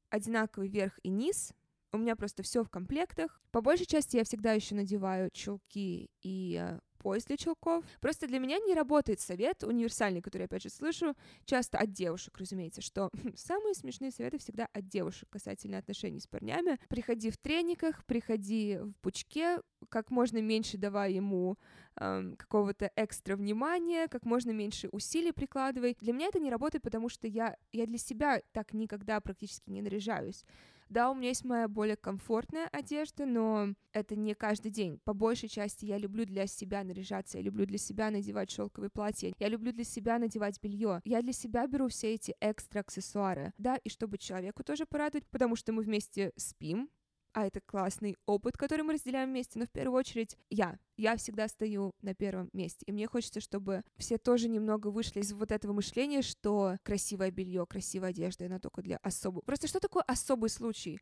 одинаковый 0.09 0.67
верх 0.67 0.99
и 1.03 1.09
низ, 1.09 1.53
у 1.93 1.97
меня 1.97 2.15
просто 2.15 2.41
все 2.41 2.63
в 2.63 2.69
комплектах. 2.69 3.41
По 3.51 3.61
большей 3.61 3.85
части 3.85 4.15
я 4.15 4.23
всегда 4.23 4.53
еще 4.53 4.75
надеваю 4.75 5.29
чулки 5.33 6.09
и 6.21 6.77
пояс 7.01 7.25
для 7.25 7.37
чулков. 7.37 7.83
Просто 7.99 8.27
для 8.27 8.39
меня 8.39 8.59
не 8.59 8.73
работает 8.75 9.19
совет 9.19 9.63
универсальный, 9.63 10.21
который 10.21 10.43
я 10.43 10.45
опять 10.45 10.63
же 10.63 10.69
слышу 10.69 11.15
часто 11.45 11.77
от 11.77 11.91
девушек, 11.91 12.37
разумеется, 12.37 12.81
что 12.81 13.09
самые 13.35 13.73
смешные 13.73 14.11
советы 14.11 14.37
всегда 14.37 14.67
от 14.71 14.87
девушек 14.87 15.29
касательно 15.29 15.77
отношений 15.77 16.19
с 16.19 16.27
парнями. 16.27 16.79
Приходи 16.89 17.31
в 17.31 17.37
трениках, 17.37 18.05
приходи 18.05 18.77
в 18.77 18.93
пучке, 19.01 19.61
как 19.89 20.11
можно 20.11 20.41
меньше 20.41 20.77
давай 20.77 21.13
ему 21.13 21.57
эм, 21.95 22.35
какого-то 22.35 22.91
экстра 22.95 23.35
внимания, 23.35 24.07
как 24.07 24.25
можно 24.25 24.51
меньше 24.51 24.89
усилий 24.91 25.31
прикладывай. 25.31 25.97
Для 25.99 26.13
меня 26.13 26.27
это 26.27 26.39
не 26.39 26.51
работает, 26.51 26.83
потому 26.83 27.09
что 27.09 27.27
я, 27.27 27.57
я 27.71 27.85
для 27.85 27.97
себя 27.97 28.41
так 28.51 28.73
никогда 28.73 29.19
практически 29.19 29.69
не 29.69 29.81
наряжаюсь. 29.81 30.45
Да, 30.91 31.09
у 31.09 31.15
меня 31.15 31.29
есть 31.29 31.45
моя 31.45 31.69
более 31.69 31.95
комфортная 31.95 32.67
одежда, 32.67 33.25
но 33.25 33.69
это 33.93 34.17
не 34.17 34.35
каждый 34.35 34.71
день. 34.71 34.99
По 35.05 35.13
большей 35.13 35.47
части 35.47 35.85
я 35.85 35.97
люблю 35.97 36.25
для 36.25 36.47
себя 36.47 36.83
наряжаться, 36.83 37.37
я 37.37 37.43
люблю 37.45 37.65
для 37.65 37.77
себя 37.77 38.11
надевать 38.11 38.51
шелковые 38.51 38.89
платья, 38.89 39.33
я 39.39 39.47
люблю 39.47 39.71
для 39.71 39.85
себя 39.85 40.19
надевать 40.19 40.61
белье. 40.61 40.99
Я 41.05 41.21
для 41.21 41.31
себя 41.31 41.65
беру 41.65 41.87
все 41.87 42.15
эти 42.15 42.35
экстра 42.41 42.81
аксессуары, 42.81 43.53
да, 43.57 43.77
и 43.77 43.87
чтобы 43.87 44.17
человеку 44.17 44.65
тоже 44.65 44.85
порадовать, 44.85 45.25
потому 45.29 45.55
что 45.55 45.71
мы 45.71 45.83
вместе 45.83 46.33
спим, 46.35 46.89
а 47.33 47.45
это 47.45 47.61
классный 47.61 48.15
опыт, 48.25 48.57
который 48.57 48.83
мы 48.83 48.93
разделяем 48.93 49.29
вместе, 49.29 49.59
но 49.59 49.65
в 49.65 49.69
первую 49.69 49.97
очередь 49.97 50.37
я. 50.49 50.77
Я 50.97 51.15
всегда 51.17 51.47
стою 51.47 51.93
на 52.01 52.13
первом 52.13 52.49
месте. 52.53 52.85
И 52.85 52.91
мне 52.91 53.07
хочется, 53.07 53.39
чтобы 53.41 53.83
все 53.97 54.17
тоже 54.17 54.49
немного 54.49 54.87
вышли 54.87 55.19
из 55.19 55.33
вот 55.33 55.51
этого 55.51 55.73
мышления, 55.73 56.21
что 56.21 56.77
красивое 56.83 57.31
белье, 57.31 57.65
красивая 57.65 58.09
одежда, 58.09 58.45
она 58.45 58.59
только 58.59 58.81
для 58.81 58.97
особого. 58.97 59.41
Просто 59.41 59.67
что 59.67 59.79
такое 59.79 60.03
особый 60.03 60.49
случай? 60.49 60.99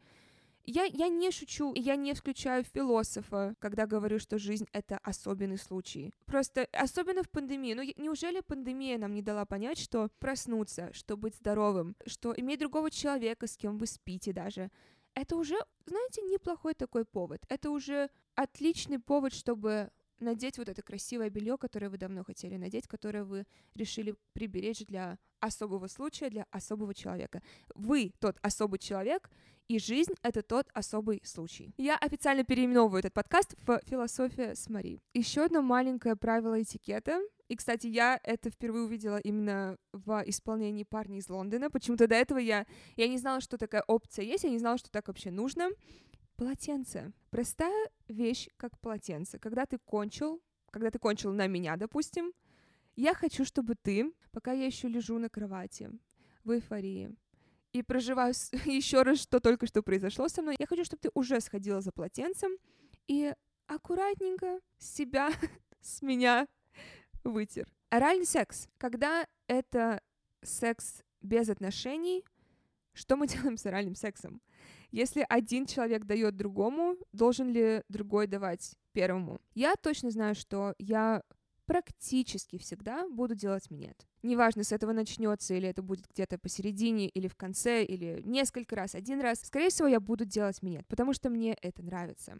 Я, 0.65 0.83
я 0.83 1.07
не 1.07 1.31
шучу, 1.31 1.73
я 1.73 1.95
не 1.95 2.13
включаю 2.13 2.63
философа, 2.63 3.55
когда 3.59 3.87
говорю, 3.87 4.19
что 4.19 4.37
жизнь— 4.37 4.67
это 4.71 4.99
особенный 4.99 5.57
случай. 5.57 6.13
Просто 6.25 6.67
особенно 6.73 7.23
в 7.23 7.29
пандемии. 7.29 7.73
Ну, 7.73 7.81
неужели 7.97 8.41
пандемия 8.41 8.99
нам 8.99 9.13
не 9.13 9.23
дала 9.23 9.45
понять, 9.45 9.79
что 9.79 10.09
проснуться, 10.19 10.91
что 10.93 11.17
быть 11.17 11.35
здоровым, 11.35 11.95
что 12.05 12.33
иметь 12.37 12.59
другого 12.59 12.91
человека, 12.91 13.47
с 13.47 13.57
кем 13.57 13.77
вы 13.77 13.87
спите 13.87 14.31
даже, 14.31 14.69
это 15.21 15.35
уже, 15.35 15.57
знаете, 15.85 16.21
неплохой 16.23 16.73
такой 16.73 17.05
повод. 17.05 17.41
Это 17.49 17.69
уже 17.69 18.09
отличный 18.35 18.99
повод, 18.99 19.33
чтобы 19.33 19.91
надеть 20.19 20.57
вот 20.57 20.69
это 20.69 20.81
красивое 20.81 21.29
белье, 21.29 21.57
которое 21.57 21.89
вы 21.89 21.97
давно 21.97 22.23
хотели 22.23 22.57
надеть, 22.57 22.87
которое 22.87 23.23
вы 23.23 23.45
решили 23.75 24.15
приберечь 24.33 24.85
для 24.85 25.17
особого 25.39 25.87
случая, 25.87 26.29
для 26.29 26.45
особого 26.51 26.93
человека. 26.93 27.41
Вы 27.75 28.13
тот 28.19 28.37
особый 28.41 28.79
человек, 28.79 29.29
и 29.67 29.79
жизнь— 29.79 30.13
это 30.23 30.41
тот 30.41 30.67
особый 30.73 31.21
случай. 31.23 31.73
Я 31.77 31.97
официально 31.97 32.43
переименовываю 32.43 32.99
этот 32.99 33.13
подкаст 33.13 33.55
в 33.65 33.79
«Философия 33.85 34.55
с 34.55 34.67
Мари». 34.69 34.99
Еще 35.13 35.45
одно 35.45 35.61
маленькое 35.61 36.15
правило 36.15 36.61
этикета— 36.61 37.21
и, 37.49 37.55
кстати, 37.55 37.87
я 37.87 38.19
это 38.23 38.51
впервые 38.51 38.85
увидела 38.85 39.17
именно 39.17 39.77
в 39.91 40.23
исполнении 40.27 40.83
парня 40.83 41.17
из 41.17 41.29
Лондона. 41.29 41.71
Почему-то 41.71 42.07
до 42.07 42.13
этого 42.13 42.37
я, 42.37 42.67
я 42.95 43.07
не 43.07 43.17
знала, 43.17 43.41
что 43.41 43.57
такая 43.57 43.83
опция 43.87 44.23
есть, 44.23 44.43
я 44.43 44.51
не 44.51 44.59
знала, 44.59 44.77
что 44.77 44.91
так 44.91 45.07
вообще 45.07 45.31
нужно. 45.31 45.69
Полотенце. 46.35 47.11
Простая 47.31 47.89
вещь, 48.07 48.47
как 48.55 48.79
полотенце. 48.79 49.39
Когда 49.39 49.65
ты 49.65 49.79
кончил, 49.79 50.41
когда 50.71 50.91
ты 50.91 50.99
кончил 50.99 51.33
на 51.33 51.47
меня, 51.47 51.75
допустим, 51.75 52.33
я 52.95 53.15
хочу, 53.15 53.43
чтобы 53.45 53.73
ты, 53.75 54.13
пока 54.31 54.51
я 54.53 54.67
еще 54.67 54.87
лежу 54.87 55.17
на 55.17 55.27
кровати 55.27 55.89
в 56.43 56.51
эйфории, 56.51 57.15
и 57.73 57.81
проживаю 57.81 58.33
еще 58.65 59.01
раз, 59.01 59.19
что 59.19 59.39
только 59.39 59.65
что 59.65 59.81
произошло 59.81 60.27
со 60.27 60.43
мной, 60.43 60.55
я 60.59 60.67
хочу, 60.67 60.85
чтобы 60.85 61.01
ты 61.01 61.09
уже 61.15 61.41
сходила 61.41 61.81
за 61.81 61.91
полотенцем 61.91 62.51
и 63.07 63.33
аккуратненько 63.65 64.59
себя 64.77 65.31
с 65.81 66.03
меня 66.03 66.47
вытер. 67.29 67.67
Оральный 67.89 68.25
секс. 68.25 68.67
Когда 68.77 69.27
это 69.47 70.01
секс 70.41 71.03
без 71.21 71.49
отношений, 71.49 72.23
что 72.93 73.15
мы 73.15 73.27
делаем 73.27 73.57
с 73.57 73.65
оральным 73.65 73.95
сексом? 73.95 74.41
Если 74.91 75.25
один 75.29 75.65
человек 75.65 76.05
дает 76.05 76.35
другому, 76.35 76.95
должен 77.13 77.51
ли 77.51 77.83
другой 77.89 78.27
давать 78.27 78.75
первому? 78.91 79.39
Я 79.53 79.75
точно 79.75 80.09
знаю, 80.09 80.35
что 80.35 80.73
я 80.79 81.23
практически 81.65 82.57
всегда 82.57 83.07
буду 83.07 83.35
делать 83.35 83.69
минет. 83.69 84.07
Неважно, 84.23 84.63
с 84.63 84.71
этого 84.71 84.91
начнется, 84.91 85.53
или 85.53 85.69
это 85.69 85.83
будет 85.83 86.07
где-то 86.07 86.39
посередине, 86.39 87.07
или 87.09 87.27
в 87.27 87.35
конце, 87.35 87.83
или 87.83 88.23
несколько 88.25 88.75
раз, 88.75 88.95
один 88.95 89.21
раз. 89.21 89.41
Скорее 89.43 89.69
всего, 89.69 89.87
я 89.87 89.99
буду 89.99 90.25
делать 90.25 90.63
минет, 90.63 90.87
потому 90.87 91.13
что 91.13 91.29
мне 91.29 91.55
это 91.61 91.83
нравится. 91.83 92.39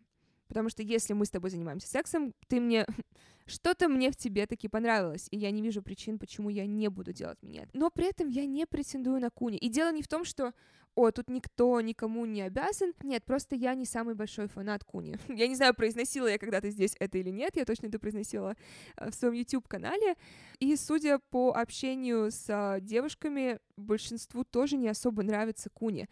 Потому 0.49 0.69
что 0.69 0.83
если 0.83 1.13
мы 1.13 1.25
с 1.25 1.29
тобой 1.29 1.49
занимаемся 1.49 1.87
сексом, 1.87 2.33
ты 2.47 2.59
мне... 2.59 2.85
Что-то 3.45 3.87
мне 3.87 4.11
в 4.11 4.15
тебе 4.15 4.45
таки 4.45 4.67
понравилось, 4.67 5.27
и 5.31 5.37
я 5.37 5.49
не 5.49 5.63
вижу 5.63 5.81
причин, 5.81 6.19
почему 6.19 6.49
я 6.49 6.67
не 6.67 6.87
буду 6.87 7.13
делать 7.13 7.41
минет. 7.41 7.67
Но 7.73 7.89
при 7.89 8.07
этом 8.07 8.27
я 8.27 8.45
не 8.45 8.67
претендую 8.67 9.19
на 9.19 9.31
куни. 9.31 9.57
И 9.57 9.69
дело 9.69 9.91
не 9.91 10.03
в 10.03 10.07
том, 10.07 10.23
что 10.23 10.53
о, 10.95 11.11
тут 11.11 11.29
никто 11.29 11.79
никому 11.81 12.25
не 12.25 12.41
обязан. 12.41 12.93
Нет, 13.03 13.23
просто 13.23 13.55
я 13.55 13.73
не 13.73 13.85
самый 13.85 14.15
большой 14.15 14.47
фанат 14.47 14.83
Куни. 14.83 15.17
Я 15.29 15.47
не 15.47 15.55
знаю, 15.55 15.73
произносила 15.73 16.27
я 16.27 16.37
когда-то 16.37 16.69
здесь 16.69 16.95
это 16.99 17.17
или 17.17 17.29
нет, 17.29 17.55
я 17.55 17.63
точно 17.63 17.87
это 17.87 17.99
произносила 17.99 18.55
э, 18.97 19.09
в 19.09 19.15
своем 19.15 19.35
YouTube-канале. 19.35 20.15
И 20.59 20.75
судя 20.75 21.19
по 21.29 21.53
общению 21.53 22.31
с 22.31 22.45
э, 22.49 22.81
девушками, 22.81 23.59
большинству 23.77 24.43
тоже 24.43 24.75
не 24.75 24.89
особо 24.89 25.23
нравится 25.23 25.69
Куни. 25.69 26.09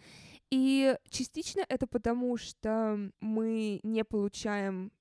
И 0.50 0.96
частично 1.10 1.66
это 1.68 1.88
потому, 1.88 2.38
что 2.38 3.12
мы 3.20 3.80
не 3.84 4.04
получаем 4.04 4.92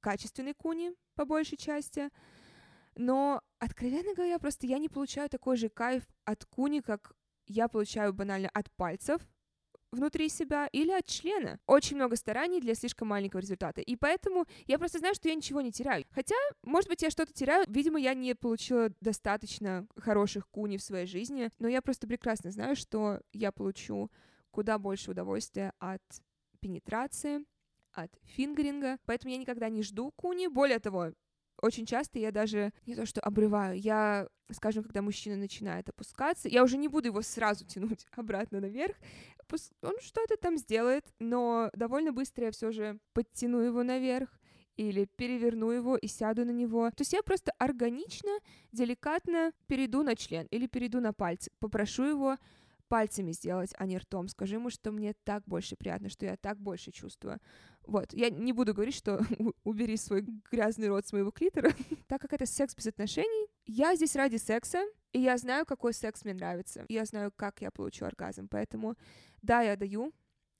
качественный 0.00 0.54
куни, 0.54 0.92
по 1.14 1.24
большей 1.24 1.56
части, 1.58 2.10
но, 2.96 3.42
откровенно 3.58 4.14
говоря, 4.14 4.38
просто 4.38 4.66
я 4.66 4.78
не 4.78 4.88
получаю 4.88 5.28
такой 5.28 5.56
же 5.56 5.68
кайф 5.68 6.04
от 6.24 6.44
куни, 6.44 6.80
как 6.80 7.12
я 7.46 7.68
получаю 7.68 8.12
банально 8.12 8.48
от 8.52 8.70
пальцев 8.72 9.22
внутри 9.92 10.28
себя 10.28 10.68
или 10.72 10.92
от 10.92 11.06
члена. 11.06 11.58
Очень 11.66 11.96
много 11.96 12.16
стараний 12.16 12.60
для 12.60 12.74
слишком 12.74 13.08
маленького 13.08 13.40
результата. 13.40 13.80
И 13.80 13.96
поэтому 13.96 14.46
я 14.66 14.78
просто 14.78 14.98
знаю, 14.98 15.14
что 15.14 15.28
я 15.28 15.34
ничего 15.34 15.60
не 15.60 15.72
теряю. 15.72 16.04
Хотя, 16.10 16.36
может 16.62 16.88
быть, 16.88 17.02
я 17.02 17.10
что-то 17.10 17.32
теряю. 17.32 17.64
Видимо, 17.68 17.98
я 17.98 18.14
не 18.14 18.34
получила 18.34 18.90
достаточно 19.00 19.86
хороших 19.96 20.48
куни 20.48 20.76
в 20.76 20.82
своей 20.82 21.06
жизни, 21.06 21.50
но 21.58 21.68
я 21.68 21.82
просто 21.82 22.06
прекрасно 22.06 22.50
знаю, 22.50 22.76
что 22.76 23.20
я 23.32 23.50
получу 23.50 24.10
куда 24.50 24.78
больше 24.78 25.10
удовольствия 25.10 25.72
от 25.78 26.02
пенетрации, 26.60 27.44
от 27.92 28.10
фингеринга, 28.24 28.98
поэтому 29.06 29.32
я 29.32 29.38
никогда 29.38 29.68
не 29.68 29.82
жду 29.82 30.12
куни. 30.12 30.48
Более 30.48 30.78
того, 30.78 31.12
очень 31.60 31.86
часто 31.86 32.18
я 32.18 32.30
даже 32.30 32.72
не 32.86 32.94
то 32.94 33.06
что 33.06 33.20
обрываю, 33.20 33.78
я, 33.78 34.28
скажем, 34.50 34.82
когда 34.82 35.02
мужчина 35.02 35.36
начинает 35.36 35.88
опускаться, 35.88 36.48
я 36.48 36.62
уже 36.62 36.76
не 36.76 36.88
буду 36.88 37.08
его 37.08 37.22
сразу 37.22 37.66
тянуть 37.66 38.06
обратно 38.12 38.60
наверх, 38.60 38.96
он 39.82 39.94
что-то 40.00 40.36
там 40.36 40.56
сделает, 40.56 41.04
но 41.18 41.70
довольно 41.74 42.12
быстро 42.12 42.46
я 42.46 42.50
все 42.52 42.70
же 42.70 43.00
подтяну 43.12 43.58
его 43.58 43.82
наверх, 43.82 44.30
или 44.76 45.06
переверну 45.16 45.70
его 45.72 45.96
и 45.96 46.06
сяду 46.06 46.46
на 46.46 46.52
него. 46.52 46.88
То 46.90 47.02
есть 47.02 47.12
я 47.12 47.22
просто 47.22 47.52
органично, 47.58 48.30
деликатно 48.72 49.52
перейду 49.66 50.02
на 50.02 50.16
член 50.16 50.46
или 50.50 50.66
перейду 50.66 51.00
на 51.00 51.12
пальцы, 51.12 51.50
попрошу 51.58 52.04
его 52.04 52.36
пальцами 52.90 53.30
сделать, 53.30 53.72
а 53.78 53.86
не 53.86 53.96
ртом. 53.98 54.26
Скажи 54.26 54.56
ему, 54.56 54.68
что 54.68 54.90
мне 54.90 55.14
так 55.24 55.44
больше 55.46 55.76
приятно, 55.76 56.08
что 56.08 56.26
я 56.26 56.36
так 56.36 56.58
больше 56.58 56.90
чувствую. 56.90 57.38
Вот, 57.86 58.12
я 58.12 58.30
не 58.30 58.52
буду 58.52 58.74
говорить, 58.74 58.96
что 58.96 59.20
убери 59.64 59.96
свой 59.96 60.26
грязный 60.50 60.88
рот 60.88 61.06
с 61.06 61.12
моего 61.12 61.30
клитора, 61.30 61.72
так 62.08 62.20
как 62.20 62.32
это 62.32 62.46
секс 62.46 62.74
без 62.74 62.88
отношений. 62.88 63.46
Я 63.64 63.94
здесь 63.94 64.16
ради 64.16 64.36
секса, 64.36 64.82
и 65.12 65.20
я 65.20 65.38
знаю, 65.38 65.66
какой 65.66 65.94
секс 65.94 66.24
мне 66.24 66.34
нравится. 66.34 66.84
Я 66.88 67.04
знаю, 67.04 67.32
как 67.34 67.62
я 67.62 67.70
получу 67.70 68.04
оргазм, 68.04 68.48
поэтому 68.48 68.96
да, 69.40 69.62
я 69.62 69.76
даю, 69.76 70.12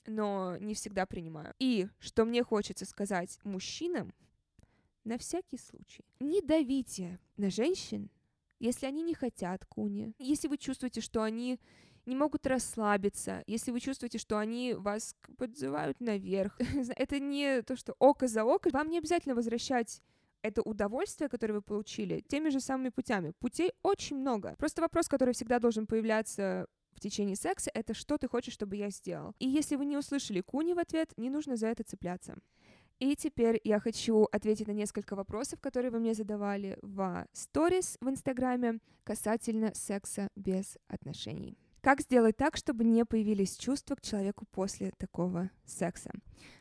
но 0.07 0.57
не 0.59 0.75
всегда 0.75 1.07
принимаю. 1.07 1.53
И 1.59 1.89
что 1.99 2.25
мне 2.25 2.45
хочется 2.45 2.87
сказать 2.87 3.41
мужчинам, 3.43 4.15
на 5.03 5.19
всякий 5.19 5.59
случай, 5.59 6.05
не 6.21 6.43
давите 6.43 7.19
на 7.37 7.51
женщин, 7.51 8.09
если 8.61 8.87
они 8.87 9.03
не 9.03 9.15
хотят 9.15 9.65
куни, 9.65 10.15
если 10.19 10.47
вы 10.47 10.59
чувствуете, 10.59 11.01
что 11.01 11.23
они 11.23 11.59
не 12.07 12.17
могут 12.17 12.47
расслабиться, 12.47 13.43
если 13.47 13.71
вы 13.71 13.81
чувствуете, 13.81 14.19
что 14.19 14.39
они 14.39 14.75
вас 14.75 15.15
подзывают 15.37 16.01
наверх. 16.01 16.59
это 16.97 17.19
не 17.19 17.63
то, 17.63 17.77
что 17.77 17.95
око 17.99 18.27
за 18.27 18.45
око. 18.45 18.71
Вам 18.73 18.89
не 18.89 18.99
обязательно 18.99 19.35
возвращать 19.35 20.03
это 20.43 20.63
удовольствие, 20.63 21.29
которое 21.29 21.55
вы 21.55 21.63
получили, 21.63 22.21
теми 22.21 22.49
же 22.49 22.61
самыми 22.61 22.89
путями. 22.89 23.33
Путей 23.39 23.73
очень 23.83 24.17
много. 24.17 24.55
Просто 24.59 24.81
вопрос, 24.81 25.09
который 25.09 25.35
всегда 25.35 25.59
должен 25.59 25.87
появляться 25.87 26.67
в 26.93 27.01
течение 27.01 27.37
секса, 27.37 27.71
это 27.73 27.95
что 27.95 28.19
ты 28.19 28.29
хочешь, 28.29 28.55
чтобы 28.55 28.77
я 28.77 28.91
сделал. 28.91 29.35
И 29.39 29.49
если 29.49 29.77
вы 29.77 29.85
не 29.85 29.97
услышали 29.97 30.41
куни 30.41 30.75
в 30.75 30.79
ответ, 30.79 31.13
не 31.17 31.31
нужно 31.31 31.57
за 31.57 31.69
это 31.69 31.85
цепляться. 31.85 32.37
И 32.99 33.17
теперь 33.17 33.59
я 33.65 33.81
хочу 33.81 34.25
ответить 34.31 34.67
на 34.67 34.73
несколько 34.73 35.17
вопросов, 35.17 35.61
которые 35.61 35.91
вы 35.91 36.01
мне 36.01 36.13
задавали 36.13 36.79
в 36.83 37.27
сторис 37.33 37.97
в 38.01 38.09
Инстаграме 38.11 38.81
касательно 39.05 39.73
секса 39.75 40.29
без 40.37 40.77
отношений. 40.87 41.57
Как 41.83 42.01
сделать 42.03 42.37
так, 42.37 42.57
чтобы 42.57 42.85
не 42.85 43.05
появились 43.05 43.57
чувства 43.57 43.95
к 43.95 44.03
человеку 44.03 44.45
после 44.51 44.93
такого 44.99 45.51
секса? 45.65 46.11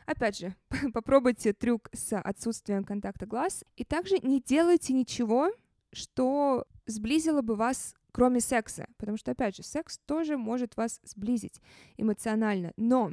Опять 0.05 0.37
же, 0.37 0.55
попробуйте 0.93 1.53
трюк 1.53 1.89
с 1.93 2.17
отсутствием 2.17 2.83
контакта 2.83 3.25
глаз. 3.25 3.65
И 3.75 3.83
также 3.83 4.19
не 4.19 4.41
делайте 4.41 4.93
ничего, 4.93 5.51
что 5.91 6.65
сблизило 6.85 7.41
бы 7.41 7.55
вас 7.55 7.95
кроме 8.11 8.39
секса, 8.39 8.87
потому 8.97 9.17
что, 9.17 9.31
опять 9.31 9.55
же, 9.55 9.63
секс 9.63 9.99
тоже 10.05 10.37
может 10.37 10.75
вас 10.75 10.99
сблизить 11.03 11.61
эмоционально. 11.97 12.73
Но 12.75 13.11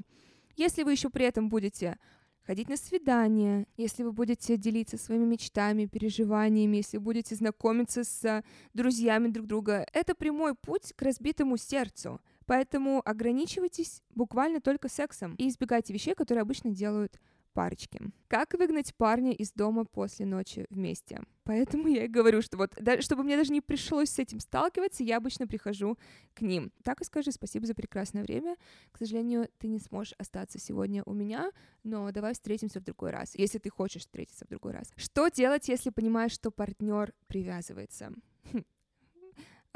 если 0.57 0.83
вы 0.83 0.93
еще 0.93 1.11
при 1.11 1.27
этом 1.27 1.49
будете 1.49 1.99
ходить 2.47 2.69
на 2.69 2.77
свидания, 2.77 3.67
если 3.77 4.05
вы 4.05 4.13
будете 4.13 4.57
делиться 4.57 4.97
своими 4.97 5.25
мечтами, 5.25 5.87
переживаниями, 5.87 6.77
если 6.77 6.99
будете 6.99 7.35
знакомиться 7.35 8.05
с 8.05 8.45
друзьями 8.73 9.29
друг 9.29 9.47
друга, 9.47 9.87
это 9.93 10.15
прямой 10.15 10.55
путь 10.55 10.93
к 10.95 11.03
разбитому 11.03 11.57
сердцу. 11.57 12.21
Поэтому 12.47 13.03
ограничивайтесь 13.05 14.03
буквально 14.15 14.61
только 14.61 14.89
сексом 14.89 15.35
и 15.35 15.49
избегайте 15.49 15.93
вещей, 15.93 16.15
которые 16.15 16.43
обычно 16.43 16.71
делают 16.71 17.19
парочки. 17.57 17.99
Как 18.29 18.53
выгнать 18.53 18.95
парня 18.95 19.33
из 19.33 19.51
дома 19.53 19.87
после 19.87 20.27
ночи 20.27 20.67
вместе? 20.69 21.23
Поэтому 21.45 21.89
я 21.89 22.05
и 22.05 22.09
говорю, 22.09 22.43
что 22.43 22.59
вот, 22.59 22.73
да, 22.79 23.01
чтобы 23.01 23.23
мне 23.23 23.37
даже 23.37 23.51
не 23.51 23.63
пришлось 23.63 24.11
с 24.11 24.19
этим 24.19 24.41
сталкиваться, 24.41 25.03
я 25.03 25.17
обычно 25.17 25.47
прихожу 25.47 25.97
к 26.35 26.43
ним. 26.43 26.71
Так 26.85 27.01
и 27.01 27.05
скажи 27.05 27.33
спасибо 27.33 27.67
за 27.67 27.75
прекрасное 27.75 28.23
время. 28.23 28.57
К 28.93 28.99
сожалению, 28.99 29.49
ты 29.59 29.69
не 29.69 29.79
сможешь 29.79 30.13
остаться 30.19 30.59
сегодня 30.59 31.03
у 31.07 31.15
меня, 31.15 31.51
но 31.83 32.13
давай 32.13 32.35
встретимся 32.35 32.79
в 32.79 32.85
другой 32.85 33.11
раз, 33.11 33.35
если 33.35 33.59
ты 33.59 33.71
хочешь 33.71 34.03
встретиться 34.03 34.45
в 34.45 34.49
другой 34.49 34.73
раз. 34.73 34.93
Что 34.97 35.29
делать, 35.29 35.69
если 35.69 35.89
понимаешь, 35.89 36.33
что 36.33 36.51
партнер 36.51 37.15
привязывается? 37.27 38.13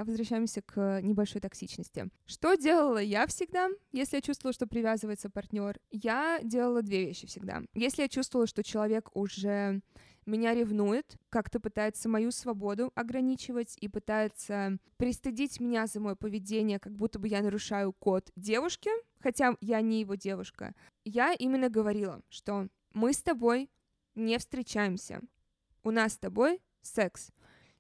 А 0.01 0.05
возвращаемся 0.05 0.63
к 0.63 1.03
небольшой 1.03 1.43
токсичности. 1.43 2.09
Что 2.25 2.55
делала 2.55 2.97
я 3.03 3.27
всегда, 3.27 3.69
если 3.93 4.17
я 4.17 4.23
чувствовала, 4.23 4.55
что 4.55 4.67
привязывается 4.67 5.29
партнер? 5.29 5.79
Я 5.91 6.41
делала 6.43 6.81
две 6.81 7.05
вещи 7.05 7.27
всегда. 7.27 7.61
Если 7.75 8.01
я 8.01 8.09
чувствовала, 8.09 8.47
что 8.47 8.63
человек 8.63 9.11
уже 9.13 9.83
меня 10.25 10.55
ревнует, 10.55 11.19
как-то 11.29 11.61
пытается 11.61 12.09
мою 12.09 12.31
свободу 12.31 12.93
ограничивать 12.95 13.77
и 13.79 13.89
пытается 13.89 14.79
пристыдить 14.97 15.61
меня 15.61 15.87
за 15.87 16.01
мое 16.01 16.15
поведение, 16.15 16.79
как 16.79 16.95
будто 16.95 17.19
бы 17.19 17.29
я 17.29 17.43
нарушаю 17.43 17.93
код 17.93 18.33
девушки, 18.37 18.89
хотя 19.19 19.55
я 19.61 19.83
не 19.83 20.01
его 20.01 20.15
девушка. 20.15 20.75
Я 21.05 21.35
именно 21.35 21.69
говорила, 21.69 22.23
что 22.31 22.69
мы 22.95 23.13
с 23.13 23.23
тобой 23.23 23.69
не 24.15 24.39
встречаемся. 24.39 25.21
У 25.83 25.91
нас 25.91 26.15
с 26.15 26.19
тобой 26.19 26.63
секс. 26.81 27.33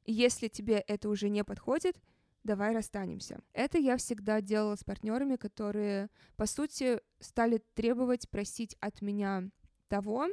Если 0.06 0.48
тебе 0.48 0.82
это 0.86 1.08
уже 1.08 1.28
не 1.28 1.44
подходит, 1.44 1.96
давай 2.44 2.74
расстанемся. 2.74 3.40
Это 3.52 3.78
я 3.78 3.96
всегда 3.96 4.40
делала 4.40 4.76
с 4.76 4.84
партнерами, 4.84 5.36
которые, 5.36 6.08
по 6.36 6.46
сути, 6.46 7.00
стали 7.20 7.62
требовать, 7.74 8.28
просить 8.30 8.76
от 8.80 9.02
меня 9.02 9.50
того, 9.88 10.28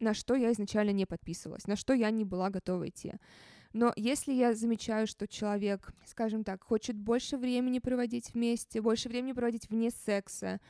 на 0.00 0.14
что 0.14 0.34
я 0.34 0.52
изначально 0.52 0.90
не 0.90 1.06
подписывалась, 1.06 1.66
на 1.66 1.76
что 1.76 1.92
я 1.92 2.10
не 2.10 2.24
была 2.24 2.50
готова 2.50 2.88
идти. 2.88 3.14
Но 3.72 3.92
если 3.94 4.32
я 4.32 4.54
замечаю, 4.54 5.06
что 5.06 5.28
человек, 5.28 5.92
скажем 6.04 6.42
так, 6.42 6.64
хочет 6.64 6.96
больше 6.96 7.36
времени 7.36 7.78
проводить 7.78 8.34
вместе, 8.34 8.80
больше 8.80 9.08
времени 9.08 9.32
проводить 9.32 9.70
вне 9.70 9.90
секса, 9.90 10.60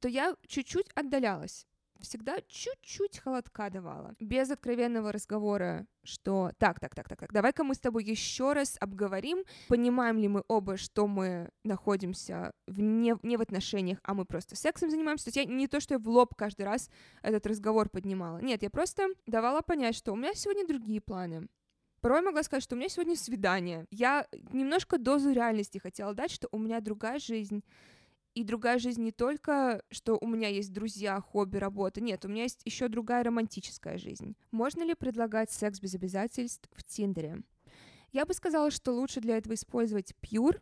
то 0.00 0.08
я 0.08 0.36
чуть-чуть 0.46 0.88
отдалялась 0.94 1.66
всегда 2.00 2.40
чуть-чуть 2.48 3.18
холодка 3.18 3.70
давала. 3.70 4.14
Без 4.20 4.50
откровенного 4.50 5.12
разговора, 5.12 5.86
что 6.02 6.50
так, 6.58 6.80
так, 6.80 6.94
так, 6.94 7.08
так, 7.08 7.18
так, 7.20 7.32
давай-ка 7.32 7.64
мы 7.64 7.74
с 7.74 7.78
тобой 7.78 8.04
еще 8.04 8.52
раз 8.52 8.76
обговорим, 8.80 9.44
понимаем 9.68 10.18
ли 10.18 10.28
мы 10.28 10.42
оба, 10.48 10.76
что 10.76 11.06
мы 11.06 11.50
находимся 11.64 12.52
в 12.66 12.80
не, 12.80 13.14
не 13.22 13.36
в 13.36 13.40
отношениях, 13.40 13.98
а 14.02 14.14
мы 14.14 14.24
просто 14.24 14.56
сексом 14.56 14.90
занимаемся. 14.90 15.26
То 15.26 15.28
есть 15.28 15.36
я 15.36 15.44
не 15.44 15.68
то, 15.68 15.80
что 15.80 15.94
я 15.94 15.98
в 15.98 16.08
лоб 16.08 16.34
каждый 16.34 16.62
раз 16.62 16.90
этот 17.22 17.46
разговор 17.46 17.88
поднимала. 17.88 18.38
Нет, 18.38 18.62
я 18.62 18.70
просто 18.70 19.08
давала 19.26 19.60
понять, 19.60 19.94
что 19.94 20.12
у 20.12 20.16
меня 20.16 20.34
сегодня 20.34 20.66
другие 20.66 21.00
планы. 21.00 21.48
Порой 22.00 22.22
могла 22.22 22.42
сказать, 22.42 22.62
что 22.62 22.76
у 22.76 22.78
меня 22.78 22.88
сегодня 22.88 23.14
свидание. 23.14 23.86
Я 23.90 24.26
немножко 24.52 24.98
дозу 24.98 25.32
реальности 25.32 25.78
хотела 25.78 26.14
дать, 26.14 26.30
что 26.30 26.48
у 26.50 26.58
меня 26.58 26.80
другая 26.80 27.18
жизнь, 27.18 27.62
и 28.40 28.44
другая 28.44 28.78
жизнь 28.78 29.02
не 29.02 29.12
только, 29.12 29.82
что 29.90 30.16
у 30.18 30.26
меня 30.26 30.48
есть 30.48 30.72
друзья, 30.72 31.20
хобби, 31.20 31.58
работа. 31.58 32.00
Нет, 32.00 32.24
у 32.24 32.28
меня 32.28 32.44
есть 32.44 32.62
еще 32.64 32.88
другая 32.88 33.22
романтическая 33.22 33.98
жизнь. 33.98 34.34
Можно 34.50 34.82
ли 34.82 34.94
предлагать 34.94 35.50
секс 35.50 35.78
без 35.78 35.94
обязательств 35.94 36.68
в 36.72 36.82
Тиндере? 36.82 37.42
Я 38.12 38.24
бы 38.24 38.32
сказала, 38.32 38.70
что 38.70 38.92
лучше 38.92 39.20
для 39.20 39.36
этого 39.36 39.54
использовать 39.54 40.14
Pure, 40.22 40.60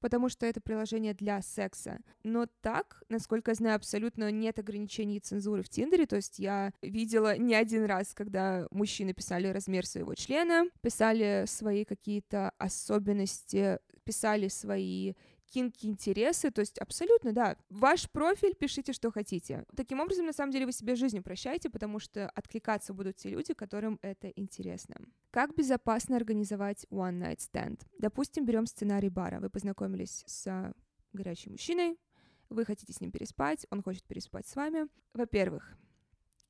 потому 0.00 0.28
что 0.28 0.44
это 0.46 0.60
приложение 0.60 1.14
для 1.14 1.40
секса. 1.42 2.00
Но 2.24 2.46
так, 2.60 3.04
насколько 3.08 3.52
я 3.52 3.54
знаю, 3.54 3.76
абсолютно 3.76 4.30
нет 4.32 4.58
ограничений 4.58 5.20
цензуры 5.20 5.62
в 5.62 5.68
Тиндере, 5.68 6.06
то 6.06 6.16
есть 6.16 6.40
я 6.40 6.72
видела 6.82 7.38
не 7.38 7.54
один 7.54 7.84
раз, 7.84 8.12
когда 8.14 8.66
мужчины 8.72 9.14
писали 9.14 9.46
размер 9.46 9.86
своего 9.86 10.14
члена, 10.14 10.64
писали 10.82 11.44
свои 11.46 11.84
какие-то 11.84 12.50
особенности, 12.58 13.78
писали 14.04 14.48
свои 14.48 15.14
кинки 15.52 15.86
интересы, 15.86 16.50
то 16.50 16.60
есть 16.60 16.78
абсолютно, 16.78 17.32
да, 17.32 17.56
ваш 17.68 18.10
профиль, 18.10 18.54
пишите, 18.54 18.92
что 18.92 19.10
хотите. 19.10 19.64
Таким 19.76 20.00
образом, 20.00 20.26
на 20.26 20.32
самом 20.32 20.52
деле, 20.52 20.66
вы 20.66 20.72
себе 20.72 20.96
жизнь 20.96 21.18
упрощаете, 21.18 21.68
потому 21.68 21.98
что 21.98 22.28
откликаться 22.30 22.94
будут 22.94 23.16
те 23.16 23.28
люди, 23.28 23.52
которым 23.52 23.98
это 24.02 24.28
интересно. 24.28 24.96
Как 25.30 25.54
безопасно 25.54 26.16
организовать 26.16 26.86
one 26.90 27.20
night 27.20 27.38
stand? 27.38 27.80
Допустим, 27.98 28.46
берем 28.46 28.66
сценарий 28.66 29.10
бара. 29.10 29.40
Вы 29.40 29.50
познакомились 29.50 30.24
с 30.26 30.74
горячим 31.12 31.52
мужчиной, 31.52 31.98
вы 32.48 32.64
хотите 32.64 32.92
с 32.92 33.00
ним 33.00 33.10
переспать, 33.10 33.66
он 33.70 33.82
хочет 33.82 34.04
переспать 34.04 34.46
с 34.46 34.56
вами. 34.56 34.88
Во-первых, 35.12 35.76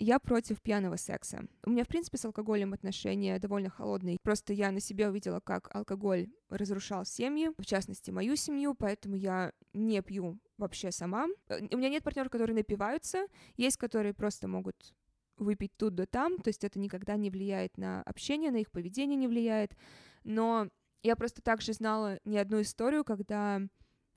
я 0.02 0.18
против 0.18 0.60
пьяного 0.60 0.96
секса. 0.96 1.46
У 1.64 1.70
меня, 1.70 1.84
в 1.84 1.88
принципе, 1.88 2.18
с 2.18 2.24
алкоголем 2.24 2.72
отношения 2.72 3.38
довольно 3.38 3.70
холодные. 3.70 4.18
Просто 4.20 4.52
я 4.52 4.72
на 4.72 4.80
себе 4.80 5.08
увидела, 5.08 5.40
как 5.40 5.74
алкоголь 5.74 6.28
разрушал 6.48 7.04
семьи, 7.04 7.50
в 7.56 7.64
частности, 7.64 8.10
мою 8.10 8.34
семью, 8.34 8.74
поэтому 8.74 9.14
я 9.14 9.52
не 9.72 10.02
пью 10.02 10.40
вообще 10.58 10.90
сама. 10.90 11.28
Э, 11.48 11.60
у 11.70 11.76
меня 11.76 11.88
нет 11.88 12.02
партнеров, 12.02 12.30
которые 12.30 12.56
напиваются, 12.56 13.26
есть, 13.56 13.76
которые 13.76 14.12
просто 14.12 14.48
могут 14.48 14.94
выпить 15.36 15.72
тут 15.76 15.94
да 15.94 16.06
там, 16.06 16.38
то 16.38 16.48
есть 16.48 16.62
это 16.62 16.78
никогда 16.78 17.16
не 17.16 17.30
влияет 17.30 17.78
на 17.78 18.02
общение, 18.02 18.50
на 18.50 18.58
их 18.58 18.70
поведение 18.70 19.16
не 19.16 19.28
влияет, 19.28 19.76
но 20.24 20.68
я 21.02 21.16
просто 21.16 21.42
также 21.42 21.72
знала 21.72 22.18
не 22.24 22.38
одну 22.38 22.60
историю, 22.60 23.04
когда, 23.04 23.60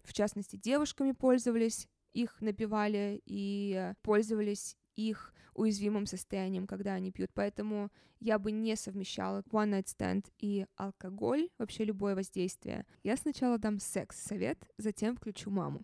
в 0.04 0.14
частности, 0.14 0.56
девушками 0.56 1.14
пользовались, 1.14 1.88
их 2.14 2.42
напивали 2.42 3.22
и 3.26 3.94
пользовались 4.02 4.76
их 4.96 5.34
уязвимым 5.54 6.06
состоянием, 6.06 6.68
когда 6.68 6.94
они 6.94 7.12
пьют. 7.12 7.32
Поэтому 7.34 7.92
я 8.20 8.38
бы 8.40 8.52
не 8.52 8.76
совмещала 8.76 9.42
one 9.52 9.72
night 9.72 9.86
stand 9.86 10.32
и 10.38 10.66
алкоголь, 10.76 11.50
вообще 11.58 11.86
любое 11.86 12.16
воздействие. 12.16 12.86
Я 13.04 13.18
сначала 13.18 13.58
дам 13.58 13.80
секс-совет, 13.80 14.70
затем 14.78 15.16
включу 15.16 15.50
маму. 15.50 15.84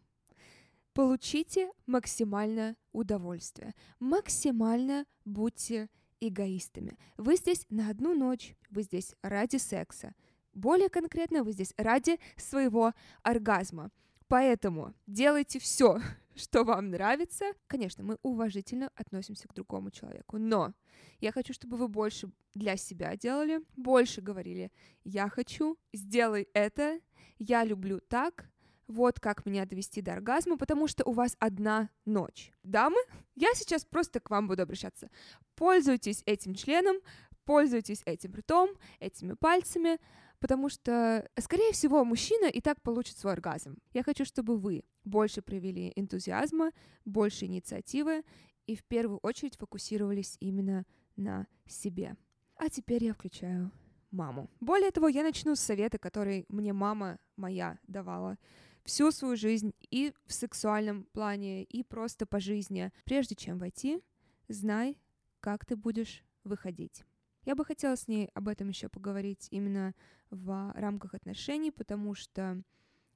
Получите 0.93 1.71
максимальное 1.85 2.75
удовольствие. 2.91 3.73
Максимально 3.99 5.05
будьте 5.23 5.89
эгоистами. 6.19 6.97
Вы 7.17 7.37
здесь 7.37 7.65
на 7.69 7.89
одну 7.89 8.13
ночь, 8.13 8.55
вы 8.69 8.83
здесь 8.83 9.15
ради 9.21 9.55
секса. 9.55 10.13
Более 10.53 10.89
конкретно, 10.89 11.43
вы 11.43 11.53
здесь 11.53 11.73
ради 11.77 12.19
своего 12.35 12.93
оргазма. 13.23 13.89
Поэтому 14.27 14.93
делайте 15.07 15.59
все, 15.59 15.99
что 16.35 16.63
вам 16.63 16.89
нравится. 16.89 17.53
Конечно, 17.67 18.03
мы 18.03 18.17
уважительно 18.23 18.91
относимся 18.95 19.47
к 19.47 19.53
другому 19.53 19.91
человеку, 19.91 20.37
но 20.37 20.73
я 21.19 21.31
хочу, 21.31 21.53
чтобы 21.53 21.77
вы 21.77 21.87
больше 21.87 22.31
для 22.53 22.77
себя 22.77 23.15
делали, 23.15 23.61
больше 23.75 24.21
говорили 24.21 24.71
«я 25.03 25.29
хочу», 25.29 25.77
«сделай 25.93 26.47
это», 26.53 26.99
«я 27.37 27.63
люблю 27.63 27.99
так», 27.99 28.49
вот 28.87 29.19
как 29.19 29.45
меня 29.45 29.65
довести 29.65 30.01
до 30.01 30.13
оргазма, 30.13 30.57
потому 30.57 30.87
что 30.87 31.03
у 31.05 31.13
вас 31.13 31.37
одна 31.39 31.89
ночь. 32.05 32.51
Дамы, 32.63 32.99
я 33.35 33.53
сейчас 33.53 33.85
просто 33.85 34.19
к 34.19 34.29
вам 34.29 34.47
буду 34.47 34.63
обращаться. 34.63 35.09
Пользуйтесь 35.55 36.23
этим 36.25 36.53
членом, 36.53 36.97
пользуйтесь 37.45 38.01
этим 38.05 38.33
ртом, 38.33 38.71
этими 38.99 39.33
пальцами, 39.33 39.97
потому 40.41 40.69
что, 40.69 41.29
скорее 41.39 41.71
всего, 41.71 42.03
мужчина 42.03 42.47
и 42.47 42.59
так 42.59 42.81
получит 42.81 43.17
свой 43.17 43.33
оргазм. 43.33 43.77
Я 43.93 44.03
хочу, 44.03 44.25
чтобы 44.25 44.57
вы 44.57 44.83
больше 45.05 45.41
проявили 45.41 45.93
энтузиазма, 45.95 46.71
больше 47.05 47.45
инициативы 47.45 48.23
и 48.65 48.75
в 48.75 48.83
первую 48.83 49.19
очередь 49.19 49.55
фокусировались 49.57 50.37
именно 50.39 50.85
на 51.15 51.47
себе. 51.67 52.17
А 52.55 52.69
теперь 52.69 53.03
я 53.03 53.13
включаю 53.13 53.71
маму. 54.09 54.49
Более 54.59 54.91
того, 54.91 55.07
я 55.07 55.23
начну 55.23 55.55
с 55.55 55.59
совета, 55.59 55.99
который 55.99 56.45
мне 56.49 56.73
мама 56.73 57.19
моя 57.37 57.77
давала 57.87 58.37
всю 58.83 59.11
свою 59.11 59.35
жизнь 59.37 59.73
и 59.91 60.11
в 60.25 60.33
сексуальном 60.33 61.03
плане, 61.13 61.63
и 61.63 61.83
просто 61.83 62.25
по 62.25 62.39
жизни. 62.39 62.91
Прежде 63.05 63.35
чем 63.35 63.59
войти, 63.59 64.01
знай, 64.47 64.97
как 65.39 65.65
ты 65.65 65.75
будешь 65.75 66.23
выходить. 66.43 67.03
Я 67.43 67.55
бы 67.55 67.65
хотела 67.65 67.95
с 67.95 68.07
ней 68.07 68.29
об 68.33 68.47
этом 68.47 68.69
еще 68.69 68.87
поговорить 68.89 69.47
именно 69.51 69.93
в 70.29 70.71
рамках 70.75 71.13
отношений, 71.15 71.71
потому 71.71 72.13
что 72.13 72.61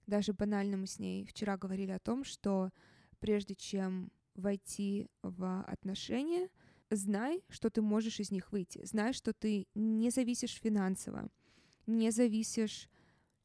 даже 0.07 0.33
банально 0.33 0.77
мы 0.77 0.87
с 0.87 0.99
ней 0.99 1.25
вчера 1.25 1.57
говорили 1.57 1.91
о 1.91 1.99
том, 1.99 2.23
что 2.23 2.71
прежде 3.19 3.55
чем 3.55 4.11
войти 4.35 5.07
в 5.21 5.61
отношения, 5.67 6.49
знай, 6.89 7.43
что 7.49 7.69
ты 7.69 7.81
можешь 7.81 8.19
из 8.19 8.31
них 8.31 8.51
выйти, 8.51 8.83
знай, 8.85 9.13
что 9.13 9.33
ты 9.33 9.67
не 9.75 10.09
зависишь 10.09 10.59
финансово, 10.59 11.29
не 11.87 12.11
зависишь 12.11 12.89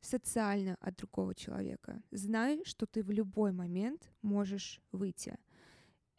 социально 0.00 0.76
от 0.80 0.96
другого 0.96 1.34
человека. 1.34 2.02
Знай, 2.10 2.62
что 2.64 2.86
ты 2.86 3.02
в 3.02 3.10
любой 3.10 3.52
момент 3.52 4.10
можешь 4.22 4.80
выйти. 4.92 5.36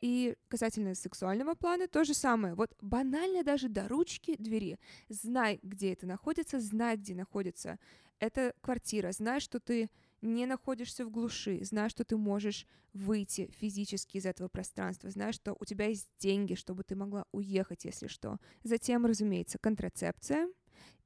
И 0.02 0.36
касательно 0.48 0.96
сексуального 0.96 1.54
плана 1.54 1.88
то 1.88 2.04
же 2.04 2.14
самое. 2.14 2.56
Вот 2.56 2.76
банально 2.82 3.44
даже 3.44 3.70
до 3.70 3.88
ручки 3.88 4.36
двери. 4.38 4.80
Знай, 5.10 5.60
где 5.62 5.94
это 5.94 6.08
находится, 6.08 6.60
знай, 6.60 6.98
где 6.98 7.14
находится 7.14 7.80
эта 8.20 8.54
квартира, 8.62 9.12
знай, 9.12 9.40
что 9.40 9.60
ты 9.60 9.90
не 10.22 10.46
находишься 10.46 11.06
в 11.06 11.10
глуши, 11.10 11.64
знай, 11.64 11.90
что 11.90 12.04
ты 12.04 12.18
можешь 12.18 12.68
выйти 12.94 13.50
физически 13.60 14.18
из 14.18 14.26
этого 14.26 14.48
пространства, 14.48 15.10
знай, 15.10 15.34
что 15.34 15.56
у 15.60 15.66
тебя 15.66 15.88
есть 15.88 16.08
деньги, 16.20 16.54
чтобы 16.54 16.84
ты 16.84 16.96
могла 16.96 17.26
уехать, 17.32 17.86
если 17.86 18.08
что. 18.08 18.38
Затем, 18.64 19.06
разумеется, 19.06 19.58
контрацепция, 19.58 20.48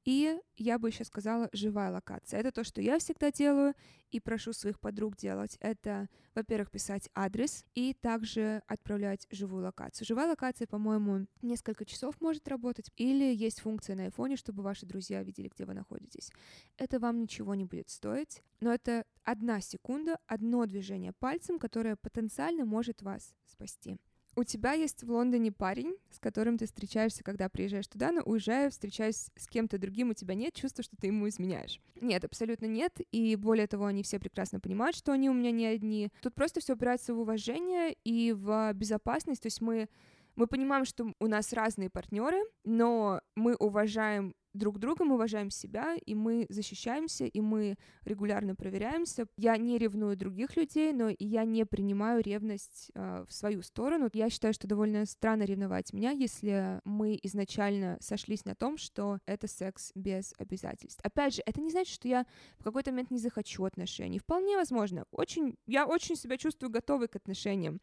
и 0.06 0.40
я 0.56 0.78
бы 0.78 0.88
еще 0.88 1.04
сказала 1.04 1.50
живая 1.52 1.90
локация. 1.90 2.38
Это 2.38 2.52
то, 2.52 2.62
что 2.62 2.80
я 2.80 2.98
всегда 2.98 3.32
делаю 3.32 3.74
и 4.10 4.20
прошу 4.20 4.52
своих 4.52 4.78
подруг 4.78 5.16
делать. 5.16 5.58
Это, 5.60 6.08
во-первых, 6.34 6.70
писать 6.70 7.10
адрес 7.12 7.64
и 7.74 7.92
также 7.92 8.62
отправлять 8.68 9.26
живую 9.30 9.64
локацию. 9.64 10.06
Живая 10.06 10.28
локация, 10.28 10.68
по-моему, 10.68 11.26
несколько 11.42 11.84
часов 11.84 12.20
может 12.20 12.46
работать. 12.46 12.90
Или 12.96 13.34
есть 13.34 13.60
функция 13.60 13.96
на 13.96 14.04
айфоне, 14.04 14.36
чтобы 14.36 14.62
ваши 14.62 14.86
друзья 14.86 15.24
видели, 15.24 15.50
где 15.52 15.64
вы 15.64 15.74
находитесь. 15.74 16.30
Это 16.76 17.00
вам 17.00 17.20
ничего 17.20 17.56
не 17.56 17.64
будет 17.64 17.90
стоить, 17.90 18.42
но 18.60 18.72
это 18.72 19.04
одна 19.24 19.60
секунда, 19.60 20.18
одно 20.28 20.66
движение 20.66 21.12
пальцем, 21.14 21.58
которое 21.58 21.96
потенциально 21.96 22.64
может 22.64 23.02
вас 23.02 23.34
спасти 23.44 23.98
у 24.36 24.44
тебя 24.44 24.72
есть 24.72 25.02
в 25.02 25.10
Лондоне 25.10 25.50
парень, 25.50 25.96
с 26.10 26.18
которым 26.18 26.58
ты 26.58 26.66
встречаешься, 26.66 27.24
когда 27.24 27.48
приезжаешь 27.48 27.88
туда, 27.88 28.12
но 28.12 28.20
уезжая, 28.20 28.70
встречаясь 28.70 29.30
с 29.34 29.48
кем-то 29.48 29.78
другим, 29.78 30.10
у 30.10 30.14
тебя 30.14 30.34
нет 30.34 30.54
чувства, 30.54 30.84
что 30.84 30.96
ты 30.96 31.08
ему 31.08 31.28
изменяешь. 31.28 31.80
Нет, 32.00 32.24
абсолютно 32.24 32.66
нет. 32.66 33.00
И 33.12 33.34
более 33.36 33.66
того, 33.66 33.86
они 33.86 34.02
все 34.02 34.18
прекрасно 34.18 34.60
понимают, 34.60 34.94
что 34.94 35.12
они 35.12 35.30
у 35.30 35.32
меня 35.32 35.50
не 35.50 35.66
одни. 35.66 36.10
Тут 36.20 36.34
просто 36.34 36.60
все 36.60 36.74
опирается 36.74 37.14
в 37.14 37.18
уважение 37.18 37.96
и 38.04 38.32
в 38.32 38.72
безопасность. 38.74 39.42
То 39.42 39.46
есть 39.46 39.60
мы 39.60 39.88
мы 40.36 40.46
понимаем, 40.46 40.84
что 40.84 41.12
у 41.18 41.26
нас 41.28 41.54
разные 41.54 41.88
партнеры, 41.88 42.42
но 42.62 43.22
мы 43.36 43.54
уважаем 43.54 44.34
друг 44.56 44.78
друга, 44.78 45.04
мы 45.04 45.14
уважаем 45.14 45.50
себя, 45.50 45.96
и 46.04 46.14
мы 46.14 46.46
защищаемся, 46.48 47.24
и 47.24 47.40
мы 47.40 47.76
регулярно 48.04 48.54
проверяемся. 48.54 49.26
Я 49.36 49.56
не 49.56 49.78
ревную 49.78 50.16
других 50.16 50.56
людей, 50.56 50.92
но 50.92 51.08
и 51.08 51.24
я 51.24 51.44
не 51.44 51.64
принимаю 51.64 52.22
ревность 52.22 52.90
э, 52.94 53.24
в 53.28 53.32
свою 53.32 53.62
сторону. 53.62 54.08
Я 54.12 54.30
считаю, 54.30 54.54
что 54.54 54.66
довольно 54.66 55.06
странно 55.06 55.44
ревновать 55.44 55.92
меня, 55.92 56.10
если 56.10 56.80
мы 56.84 57.18
изначально 57.22 57.98
сошлись 58.00 58.44
на 58.44 58.54
том, 58.54 58.76
что 58.78 59.18
это 59.26 59.46
секс 59.46 59.92
без 59.94 60.34
обязательств. 60.38 61.00
Опять 61.02 61.34
же, 61.36 61.42
это 61.46 61.60
не 61.60 61.70
значит, 61.70 61.94
что 61.94 62.08
я 62.08 62.26
в 62.58 62.64
какой-то 62.64 62.90
момент 62.90 63.10
не 63.10 63.18
захочу 63.18 63.64
отношений. 63.64 64.18
Вполне 64.18 64.56
возможно. 64.56 65.04
Очень, 65.10 65.56
я 65.66 65.86
очень 65.86 66.16
себя 66.16 66.36
чувствую 66.36 66.70
готовой 66.70 67.08
к 67.08 67.16
отношениям 67.16 67.80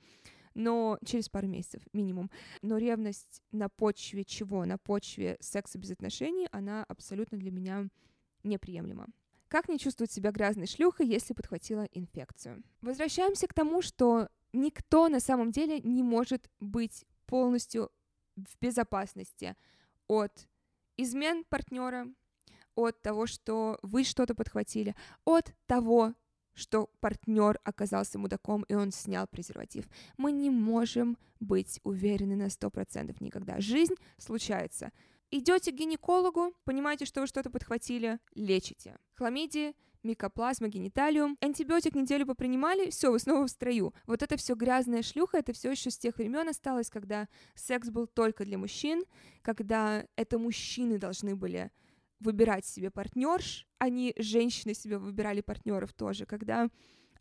но 0.54 0.98
через 1.06 1.30
пару 1.30 1.48
месяцев 1.48 1.82
минимум. 1.94 2.30
Но 2.62 2.78
ревность 2.78 3.42
на 3.52 3.70
почве 3.70 4.24
чего? 4.24 4.66
На 4.66 4.78
почве 4.78 5.38
секса 5.40 5.78
без 5.78 5.92
отношений, 5.92 6.48
она 6.52 6.84
абсолютно 6.88 7.38
для 7.38 7.52
меня 7.52 7.88
неприемлема. 8.44 9.08
Как 9.48 9.70
не 9.70 9.78
чувствовать 9.78 10.12
себя 10.12 10.32
грязной 10.32 10.68
шлюхой, 10.68 11.08
если 11.08 11.34
подхватила 11.34 11.84
инфекцию? 11.92 12.64
Возвращаемся 12.82 13.48
к 13.48 13.54
тому, 13.54 13.82
что 13.82 14.30
никто 14.52 15.10
на 15.10 15.20
самом 15.20 15.52
деле 15.52 15.80
не 15.80 16.02
может 16.02 16.50
быть 16.60 17.06
полностью 17.26 17.92
в 18.36 18.58
безопасности 18.60 19.56
от 20.08 20.48
измен 20.98 21.44
партнера, 21.44 22.08
от 22.76 23.02
того, 23.02 23.28
что 23.28 23.78
вы 23.82 24.04
что-то 24.04 24.34
подхватили, 24.34 24.96
от 25.26 25.54
того, 25.68 26.14
что 26.54 26.90
партнер 27.00 27.60
оказался 27.64 28.20
мудаком, 28.20 28.64
и 28.64 28.76
он 28.76 28.92
снял 28.92 29.28
презерватив. 29.28 29.86
Мы 30.18 30.32
не 30.32 30.50
можем 30.50 31.18
быть 31.40 31.80
уверены 31.84 32.36
на 32.36 32.50
сто 32.50 32.70
процентов 32.70 33.22
никогда. 33.22 33.60
Жизнь 33.60 33.96
случается. 34.18 34.92
Идете 35.32 35.72
к 35.72 35.76
гинекологу, 35.76 36.54
понимаете, 36.64 37.06
что 37.06 37.22
вы 37.22 37.28
что-то 37.28 37.50
подхватили, 37.50 38.20
лечите. 38.36 38.98
Хламидии, 39.16 39.74
микоплазма, 40.04 40.68
гениталиум. 40.68 41.38
Антибиотик 41.42 41.96
неделю 41.96 42.26
попринимали, 42.28 42.90
все, 42.90 43.12
вы 43.12 43.20
снова 43.20 43.48
в 43.48 43.50
строю. 43.50 43.94
Вот 44.06 44.22
это 44.22 44.38
все 44.38 44.54
грязная 44.54 45.02
шлюха, 45.02 45.38
это 45.38 45.54
все 45.54 45.72
еще 45.72 45.90
с 45.90 45.98
тех 45.98 46.18
времен 46.18 46.48
осталось, 46.50 46.90
когда 46.90 47.28
секс 47.56 47.90
был 47.90 48.08
только 48.08 48.46
для 48.46 48.58
мужчин, 48.58 49.04
когда 49.42 50.06
это 50.16 50.38
мужчины 50.38 50.98
должны 50.98 51.36
были 51.36 51.72
выбирать 52.24 52.66
себе 52.66 52.90
партнерш, 52.90 53.68
они, 53.78 54.14
женщины, 54.18 54.74
себе 54.74 54.98
выбирали 54.98 55.42
партнеров 55.42 55.94
тоже, 55.94 56.26
когда 56.26 56.70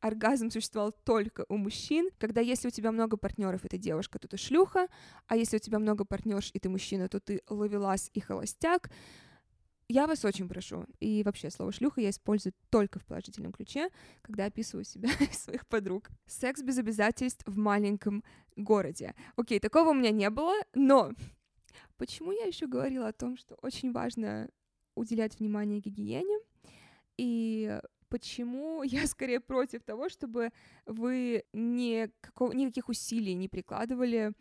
оргазм 0.03 0.51
существовал 0.51 0.93
только 0.93 1.47
у 1.49 1.57
мужчин, 1.57 2.11
когда 2.19 2.41
если 2.41 2.69
у 2.69 2.71
тебя 2.71 2.91
много 2.93 3.17
партнеров, 3.17 3.65
это 3.65 3.79
девушка, 3.79 4.19
то 4.19 4.29
ты 4.29 4.37
шлюха, 4.37 4.89
а 5.29 5.37
если 5.37 5.57
у 5.57 5.61
тебя 5.61 5.79
много 5.79 6.05
партнерш, 6.05 6.51
и 6.53 6.59
ты 6.59 6.69
мужчина, 6.69 7.09
то 7.09 7.21
ты 7.21 7.41
ловелас 7.49 8.11
и 8.13 8.21
холостяк. 8.21 8.91
Я 9.89 10.07
вас 10.07 10.25
очень 10.25 10.49
прошу, 10.49 10.87
и 11.01 11.23
вообще 11.23 11.51
слово 11.51 11.71
шлюха 11.71 12.01
я 12.01 12.11
использую 12.11 12.55
только 12.71 12.99
в 12.99 13.05
положительном 13.05 13.53
ключе, 13.53 13.91
когда 14.23 14.47
описываю 14.47 14.85
себя 14.85 15.11
и 15.21 15.33
своих 15.33 15.67
подруг. 15.67 16.11
Секс 16.27 16.63
без 16.63 16.79
обязательств 16.79 17.45
в 17.47 17.57
маленьком 17.57 18.25
городе. 18.57 19.15
Окей, 19.37 19.61
такого 19.61 19.91
у 19.91 19.95
меня 19.95 20.11
не 20.11 20.31
было, 20.31 20.55
но 20.75 21.13
почему 21.97 22.33
я 22.33 22.47
еще 22.47 22.67
говорила 22.67 23.09
о 23.09 23.13
том, 23.13 23.37
что 23.37 23.55
очень 23.63 23.93
важно 23.93 24.49
уделять 24.95 25.39
внимание 25.39 25.81
гигиене, 25.81 26.39
и 27.17 27.81
почему 28.09 28.83
я 28.83 29.07
скорее 29.07 29.41
против 29.41 29.83
того, 29.83 30.09
чтобы 30.09 30.51
вы 30.87 31.45
никакого, 31.53 32.53
никаких 32.53 32.89
усилий 32.89 33.35
не 33.35 33.49
прикладывали 33.49 34.33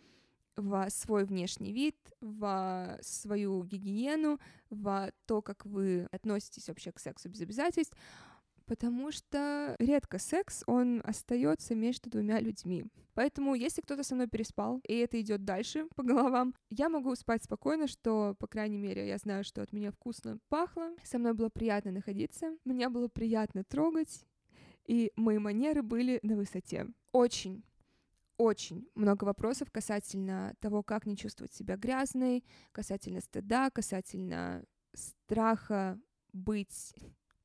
в 0.57 0.89
свой 0.89 1.23
внешний 1.23 1.71
вид, 1.71 1.95
в 2.19 2.97
свою 3.01 3.63
гигиену, 3.63 4.39
в 4.69 5.11
то, 5.25 5.41
как 5.41 5.65
вы 5.65 6.07
относитесь 6.11 6.67
вообще 6.67 6.91
к 6.91 6.99
сексу 6.99 7.29
без 7.29 7.41
обязательств, 7.41 7.97
потому 8.71 9.11
что 9.11 9.75
редко 9.79 10.17
секс, 10.17 10.63
он 10.65 11.01
остается 11.03 11.75
между 11.75 12.09
двумя 12.09 12.39
людьми. 12.39 12.85
Поэтому, 13.15 13.53
если 13.53 13.81
кто-то 13.81 14.01
со 14.01 14.15
мной 14.15 14.27
переспал, 14.27 14.79
и 14.87 14.93
это 14.93 15.19
идет 15.19 15.43
дальше 15.43 15.87
по 15.93 16.03
головам, 16.03 16.55
я 16.69 16.87
могу 16.87 17.13
спать 17.15 17.43
спокойно, 17.43 17.87
что, 17.87 18.33
по 18.39 18.47
крайней 18.47 18.77
мере, 18.77 19.05
я 19.09 19.17
знаю, 19.17 19.43
что 19.43 19.61
от 19.61 19.73
меня 19.73 19.91
вкусно 19.91 20.39
пахло, 20.47 20.95
со 21.03 21.19
мной 21.19 21.33
было 21.33 21.49
приятно 21.49 21.91
находиться, 21.91 22.55
мне 22.63 22.87
было 22.87 23.09
приятно 23.09 23.65
трогать, 23.65 24.25
и 24.87 25.11
мои 25.17 25.37
манеры 25.37 25.81
были 25.81 26.21
на 26.23 26.37
высоте. 26.37 26.87
Очень 27.11 27.65
очень 28.37 28.87
много 28.95 29.25
вопросов 29.25 29.69
касательно 29.69 30.55
того, 30.61 30.81
как 30.81 31.05
не 31.05 31.17
чувствовать 31.17 31.53
себя 31.53 31.75
грязной, 31.75 32.45
касательно 32.71 33.19
стыда, 33.19 33.69
касательно 33.69 34.63
страха 34.93 35.99
быть 36.31 36.95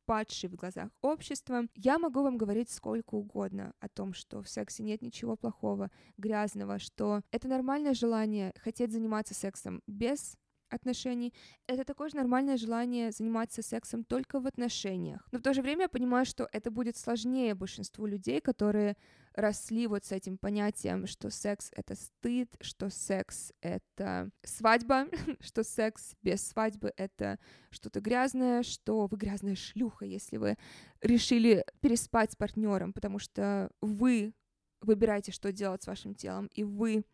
падшей 0.07 0.49
в 0.49 0.55
глазах 0.55 0.89
общества. 1.03 1.67
Я 1.75 1.99
могу 1.99 2.23
вам 2.23 2.39
говорить 2.39 2.71
сколько 2.71 3.15
угодно 3.15 3.75
о 3.81 3.89
том, 3.89 4.15
что 4.15 4.43
в 4.43 4.49
сексе 4.49 4.83
нет 4.83 5.03
ничего 5.03 5.37
плохого, 5.37 5.91
грязного, 6.17 6.79
что 6.79 7.21
это 7.31 7.49
нормальное 7.49 7.95
желание 7.95 8.55
хотеть 8.59 8.93
заниматься 8.93 9.35
сексом 9.35 9.83
без 9.87 10.37
отношений, 10.69 11.33
это 11.67 11.85
такое 11.85 12.09
же 12.09 12.17
нормальное 12.17 12.57
желание 12.57 13.13
заниматься 13.13 13.63
сексом 13.63 14.05
только 14.05 14.41
в 14.41 14.47
отношениях. 14.47 15.27
Но 15.33 15.39
в 15.39 15.43
то 15.43 15.55
же 15.55 15.63
время 15.63 15.83
я 15.83 15.89
понимаю, 15.89 16.27
что 16.27 16.49
это 16.53 16.71
будет 16.71 16.97
сложнее 16.97 17.55
большинству 17.55 18.07
людей, 18.07 18.41
которые 18.41 18.97
росли 19.35 19.87
вот 19.87 20.05
с 20.05 20.13
этим 20.13 20.39
понятием, 20.39 21.07
что 21.07 21.31
секс— 21.31 21.71
это 21.77 21.95
стыд, 21.95 22.57
что 22.61 22.89
секс— 22.89 23.53
это 23.61 24.31
свадьба, 24.43 25.07
что 25.41 25.63
секс 25.63 26.15
без 26.23 26.47
свадьбы— 26.47 26.93
это 26.97 27.39
что-то 27.71 28.01
грязное, 28.01 28.63
что 28.63 29.07
вы 29.07 29.17
грязная 29.19 29.55
шлюха, 29.55 30.07
если 30.07 30.39
вы 30.39 30.57
решили 31.03 31.65
переспать 31.81 32.33
с 32.33 32.37
партнером, 32.37 32.93
потому 32.93 33.19
что 33.19 33.71
вы 33.81 34.33
выбираете, 34.81 35.33
что 35.33 35.53
делать 35.53 35.83
с 35.83 35.87
вашим 35.87 36.15
телом, 36.15 36.47
и 36.55 36.65
вы 36.65 37.05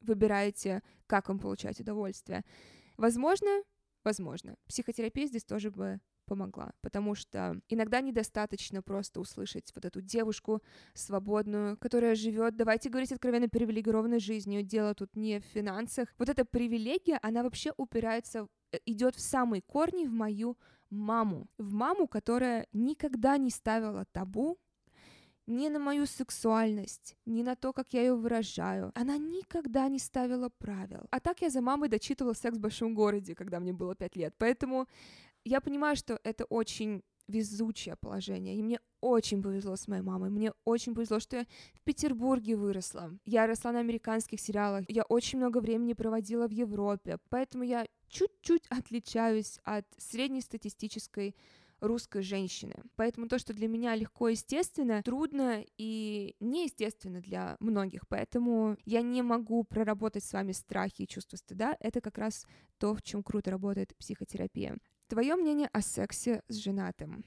выбираете, 0.00 0.82
как 1.06 1.28
вам 1.28 1.38
получать 1.38 1.80
удовольствие. 1.80 2.44
Возможно, 2.96 3.62
возможно, 4.04 4.56
психотерапия 4.66 5.26
здесь 5.26 5.44
тоже 5.44 5.70
бы 5.70 6.00
помогла, 6.26 6.72
потому 6.80 7.14
что 7.14 7.60
иногда 7.68 8.00
недостаточно 8.00 8.82
просто 8.82 9.20
услышать 9.20 9.70
вот 9.74 9.84
эту 9.84 10.00
девушку 10.00 10.62
свободную, 10.92 11.76
которая 11.78 12.14
живет, 12.14 12.56
давайте 12.56 12.90
говорить 12.90 13.12
откровенно, 13.12 13.48
привилегированной 13.48 14.18
жизнью, 14.18 14.62
дело 14.62 14.94
тут 14.94 15.14
не 15.16 15.40
в 15.40 15.44
финансах. 15.44 16.12
Вот 16.18 16.28
эта 16.28 16.44
привилегия, 16.44 17.18
она 17.22 17.42
вообще 17.42 17.72
упирается, 17.76 18.48
э, 18.72 18.78
идет 18.86 19.14
в 19.14 19.20
самые 19.20 19.62
корни 19.62 20.04
в 20.06 20.12
мою 20.12 20.58
маму, 20.90 21.48
в 21.58 21.72
маму, 21.72 22.06
которая 22.08 22.66
никогда 22.72 23.38
не 23.38 23.50
ставила 23.50 24.04
табу 24.12 24.58
ни 25.46 25.68
на 25.68 25.78
мою 25.78 26.06
сексуальность, 26.06 27.16
ни 27.26 27.42
на 27.42 27.54
то, 27.54 27.72
как 27.72 27.92
я 27.92 28.00
ее 28.00 28.14
выражаю. 28.14 28.92
Она 28.94 29.16
никогда 29.16 29.88
не 29.88 29.98
ставила 29.98 30.48
правил. 30.48 31.06
А 31.10 31.20
так 31.20 31.42
я 31.42 31.50
за 31.50 31.60
мамой 31.60 31.88
дочитывала 31.88 32.34
«Секс 32.34 32.58
в 32.58 32.60
большом 32.60 32.94
городе», 32.94 33.34
когда 33.34 33.60
мне 33.60 33.72
было 33.72 33.94
пять 33.94 34.16
лет. 34.16 34.34
Поэтому 34.38 34.86
я 35.44 35.60
понимаю, 35.60 35.96
что 35.96 36.18
это 36.24 36.44
очень 36.44 37.02
везучее 37.28 37.96
положение, 37.96 38.56
и 38.56 38.62
мне 38.62 38.80
очень 39.00 39.42
повезло 39.42 39.76
с 39.76 39.88
моей 39.88 40.02
мамой, 40.02 40.30
мне 40.30 40.52
очень 40.64 40.94
повезло, 40.94 41.20
что 41.20 41.38
я 41.38 41.46
в 41.74 41.80
Петербурге 41.82 42.56
выросла, 42.56 43.12
я 43.24 43.46
росла 43.46 43.72
на 43.72 43.80
американских 43.80 44.40
сериалах, 44.40 44.84
я 44.88 45.02
очень 45.02 45.38
много 45.38 45.58
времени 45.58 45.94
проводила 45.94 46.46
в 46.46 46.52
Европе, 46.52 47.18
поэтому 47.28 47.64
я 47.64 47.86
чуть-чуть 48.08 48.66
отличаюсь 48.68 49.58
от 49.64 49.86
среднестатистической 49.98 51.34
русской 51.80 52.22
женщины. 52.22 52.74
Поэтому 52.96 53.28
то, 53.28 53.38
что 53.38 53.52
для 53.52 53.68
меня 53.68 53.94
легко 53.94 54.28
и 54.28 54.32
естественно, 54.32 55.02
трудно 55.02 55.64
и 55.76 56.36
неестественно 56.40 57.20
для 57.20 57.56
многих. 57.60 58.06
Поэтому 58.08 58.76
я 58.84 59.02
не 59.02 59.22
могу 59.22 59.64
проработать 59.64 60.24
с 60.24 60.32
вами 60.32 60.52
страхи 60.52 61.02
и 61.02 61.08
чувство 61.08 61.36
стыда. 61.36 61.76
Это 61.80 62.00
как 62.00 62.18
раз 62.18 62.46
то, 62.78 62.94
в 62.94 63.02
чем 63.02 63.22
круто 63.22 63.50
работает 63.50 63.96
психотерапия. 63.96 64.76
Твое 65.08 65.36
мнение 65.36 65.68
о 65.72 65.82
сексе 65.82 66.42
с 66.48 66.56
женатым. 66.56 67.24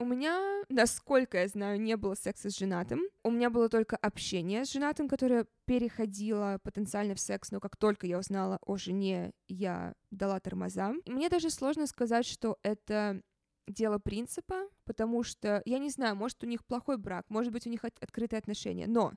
У 0.00 0.04
меня, 0.04 0.62
насколько 0.68 1.38
я 1.38 1.48
знаю, 1.48 1.80
не 1.80 1.96
было 1.96 2.14
секса 2.14 2.50
с 2.50 2.56
женатым. 2.56 3.02
У 3.24 3.32
меня 3.32 3.50
было 3.50 3.68
только 3.68 3.96
общение 3.96 4.64
с 4.64 4.72
женатым, 4.72 5.08
которое 5.08 5.46
переходило 5.64 6.60
потенциально 6.62 7.16
в 7.16 7.20
секс, 7.20 7.50
но 7.50 7.58
как 7.58 7.76
только 7.76 8.06
я 8.06 8.18
узнала 8.18 8.60
о 8.64 8.76
жене, 8.76 9.32
я 9.48 9.94
дала 10.12 10.38
тормоза. 10.38 10.94
Мне 11.06 11.28
даже 11.28 11.50
сложно 11.50 11.88
сказать, 11.88 12.26
что 12.26 12.58
это 12.62 13.22
дело 13.68 13.98
принципа, 13.98 14.68
потому 14.84 15.22
что, 15.22 15.62
я 15.64 15.78
не 15.78 15.90
знаю, 15.90 16.16
может, 16.16 16.42
у 16.42 16.46
них 16.46 16.64
плохой 16.64 16.96
брак, 16.96 17.26
может 17.28 17.52
быть, 17.52 17.66
у 17.66 17.70
них 17.70 17.84
от- 17.84 17.98
открытые 18.02 18.38
отношения, 18.38 18.86
но 18.86 19.12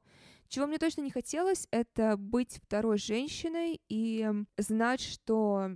чего 0.48 0.68
мне 0.68 0.78
точно 0.78 1.02
не 1.02 1.12
хотелось, 1.12 1.68
это 1.72 2.18
быть 2.18 2.60
второй 2.64 2.98
женщиной 2.98 3.82
и 3.90 4.30
знать, 4.58 5.02
что 5.02 5.76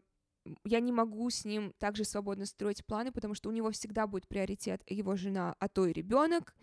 я 0.64 0.80
не 0.80 0.92
могу 0.92 1.30
с 1.30 1.46
ним 1.46 1.74
также 1.80 2.04
свободно 2.04 2.46
строить 2.46 2.86
планы, 2.86 3.12
потому 3.12 3.34
что 3.34 3.50
у 3.50 3.52
него 3.52 3.72
всегда 3.72 4.06
будет 4.08 4.28
приоритет 4.28 4.84
его 4.88 5.16
жена, 5.16 5.56
а 5.60 5.68
то 5.70 5.88
и 5.88 5.94
ребенок, 5.94 6.56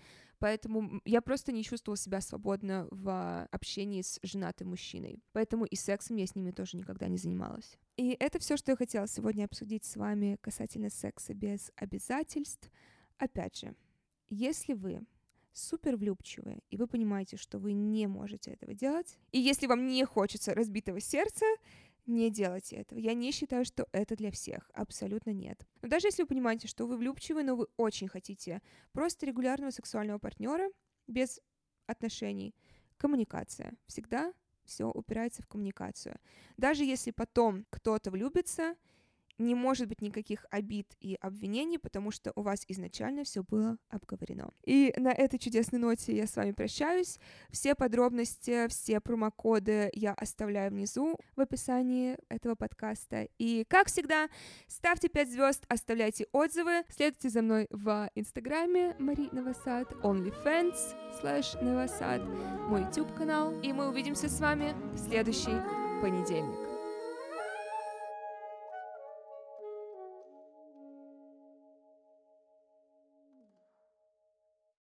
Поэтому 0.43 1.01
я 1.05 1.23
просто 1.23 1.53
не 1.53 1.63
чувствовала 1.63 1.97
себя 1.97 2.21
свободно 2.21 2.89
в 2.91 3.47
общении 3.53 4.03
с 4.03 4.19
женатым 4.25 4.71
мужчиной. 4.71 5.23
Поэтому 5.31 5.65
и 5.65 5.77
сексом 5.77 6.17
я 6.17 6.27
с 6.27 6.35
ними 6.35 6.51
тоже 6.51 6.77
никогда 6.77 7.07
не 7.07 7.17
занималась. 7.17 7.79
И 7.97 8.17
это 8.19 8.41
все, 8.41 8.57
что 8.57 8.73
я 8.73 8.77
хотела 8.77 9.07
сегодня 9.07 9.45
обсудить 9.45 9.85
с 9.85 9.95
вами 9.95 10.39
касательно 10.41 10.91
секса 10.91 11.33
без 11.33 11.71
обязательств. 11.77 12.73
Опять 13.19 13.61
же, 13.61 13.77
если 14.31 14.73
вы 14.73 15.07
супер 15.53 15.97
влюбчивые, 15.97 16.59
и 16.71 16.77
вы 16.77 16.89
понимаете, 16.89 17.37
что 17.37 17.61
вы 17.61 17.73
не 17.73 18.09
можете 18.09 18.51
этого 18.51 18.75
делать, 18.75 19.19
и 19.31 19.39
если 19.39 19.69
вам 19.69 19.87
не 19.87 20.05
хочется 20.05 20.55
разбитого 20.55 20.99
сердца, 20.99 21.47
не 22.07 22.31
делайте 22.31 22.77
этого. 22.77 22.99
Я 22.99 23.15
не 23.15 23.33
считаю, 23.33 23.65
что 23.65 23.89
это 23.93 24.17
для 24.17 24.31
всех. 24.31 24.71
Абсолютно 24.75 25.31
нет. 25.31 25.67
Но 25.83 25.89
даже 25.89 26.09
если 26.09 26.23
вы 26.23 26.29
понимаете, 26.29 26.69
что 26.69 26.87
вы 26.87 26.97
влюбчивы, 26.97 27.43
но 27.43 27.57
вы 27.57 27.67
очень 27.77 28.09
хотите 28.09 28.61
просто 28.93 29.27
регулярного 29.27 29.71
сексуального 29.71 30.19
партнера 30.19 30.69
без 31.07 31.41
отношений, 31.87 32.55
коммуникация. 32.97 33.75
Всегда 33.87 34.33
все 34.65 34.91
упирается 34.91 35.43
в 35.43 35.47
коммуникацию. 35.47 36.17
Даже 36.57 36.85
если 36.85 37.11
потом 37.11 37.67
кто-то 37.71 38.11
влюбится, 38.11 38.77
не 39.43 39.55
может 39.55 39.89
быть 39.89 40.01
никаких 40.01 40.47
обид 40.51 40.87
и 41.01 41.17
обвинений, 41.21 41.79
потому 41.79 42.11
что 42.11 42.33
у 42.35 42.43
вас 42.43 42.65
изначально 42.69 43.25
все 43.25 43.43
было 43.43 43.79
обговорено. 43.89 44.51
И 44.65 44.93
на 44.97 45.11
этой 45.13 45.39
чудесной 45.39 45.79
ноте 45.79 46.17
я 46.17 46.27
с 46.27 46.37
вами 46.37 46.53
прощаюсь. 46.53 47.19
Все 47.51 47.75
подробности, 47.75 48.67
все 48.69 49.01
промокоды 49.01 49.91
я 49.93 50.13
оставляю 50.13 50.71
внизу 50.71 51.19
в 51.37 51.41
описании 51.41 52.17
этого 52.29 52.55
подкаста. 52.55 53.29
И, 53.39 53.65
как 53.69 53.89
всегда, 53.89 54.29
ставьте 54.67 55.09
5 55.09 55.31
звезд, 55.31 55.65
оставляйте 55.69 56.27
отзывы, 56.33 56.85
следуйте 56.89 57.29
за 57.29 57.43
мной 57.43 57.67
в 57.71 58.11
Инстаграме 58.15 58.97
Мари 58.99 59.29
Новосад, 59.33 59.93
OnlyFans 60.03 60.95
slash 61.21 61.63
Новосад, 61.63 62.23
мой 62.69 62.83
YouTube 62.83 63.15
канал, 63.15 63.53
и 63.63 63.73
мы 63.73 63.89
увидимся 63.89 64.29
с 64.29 64.41
вами 64.41 64.75
в 64.95 64.99
следующий 64.99 65.61
понедельник. 66.01 66.72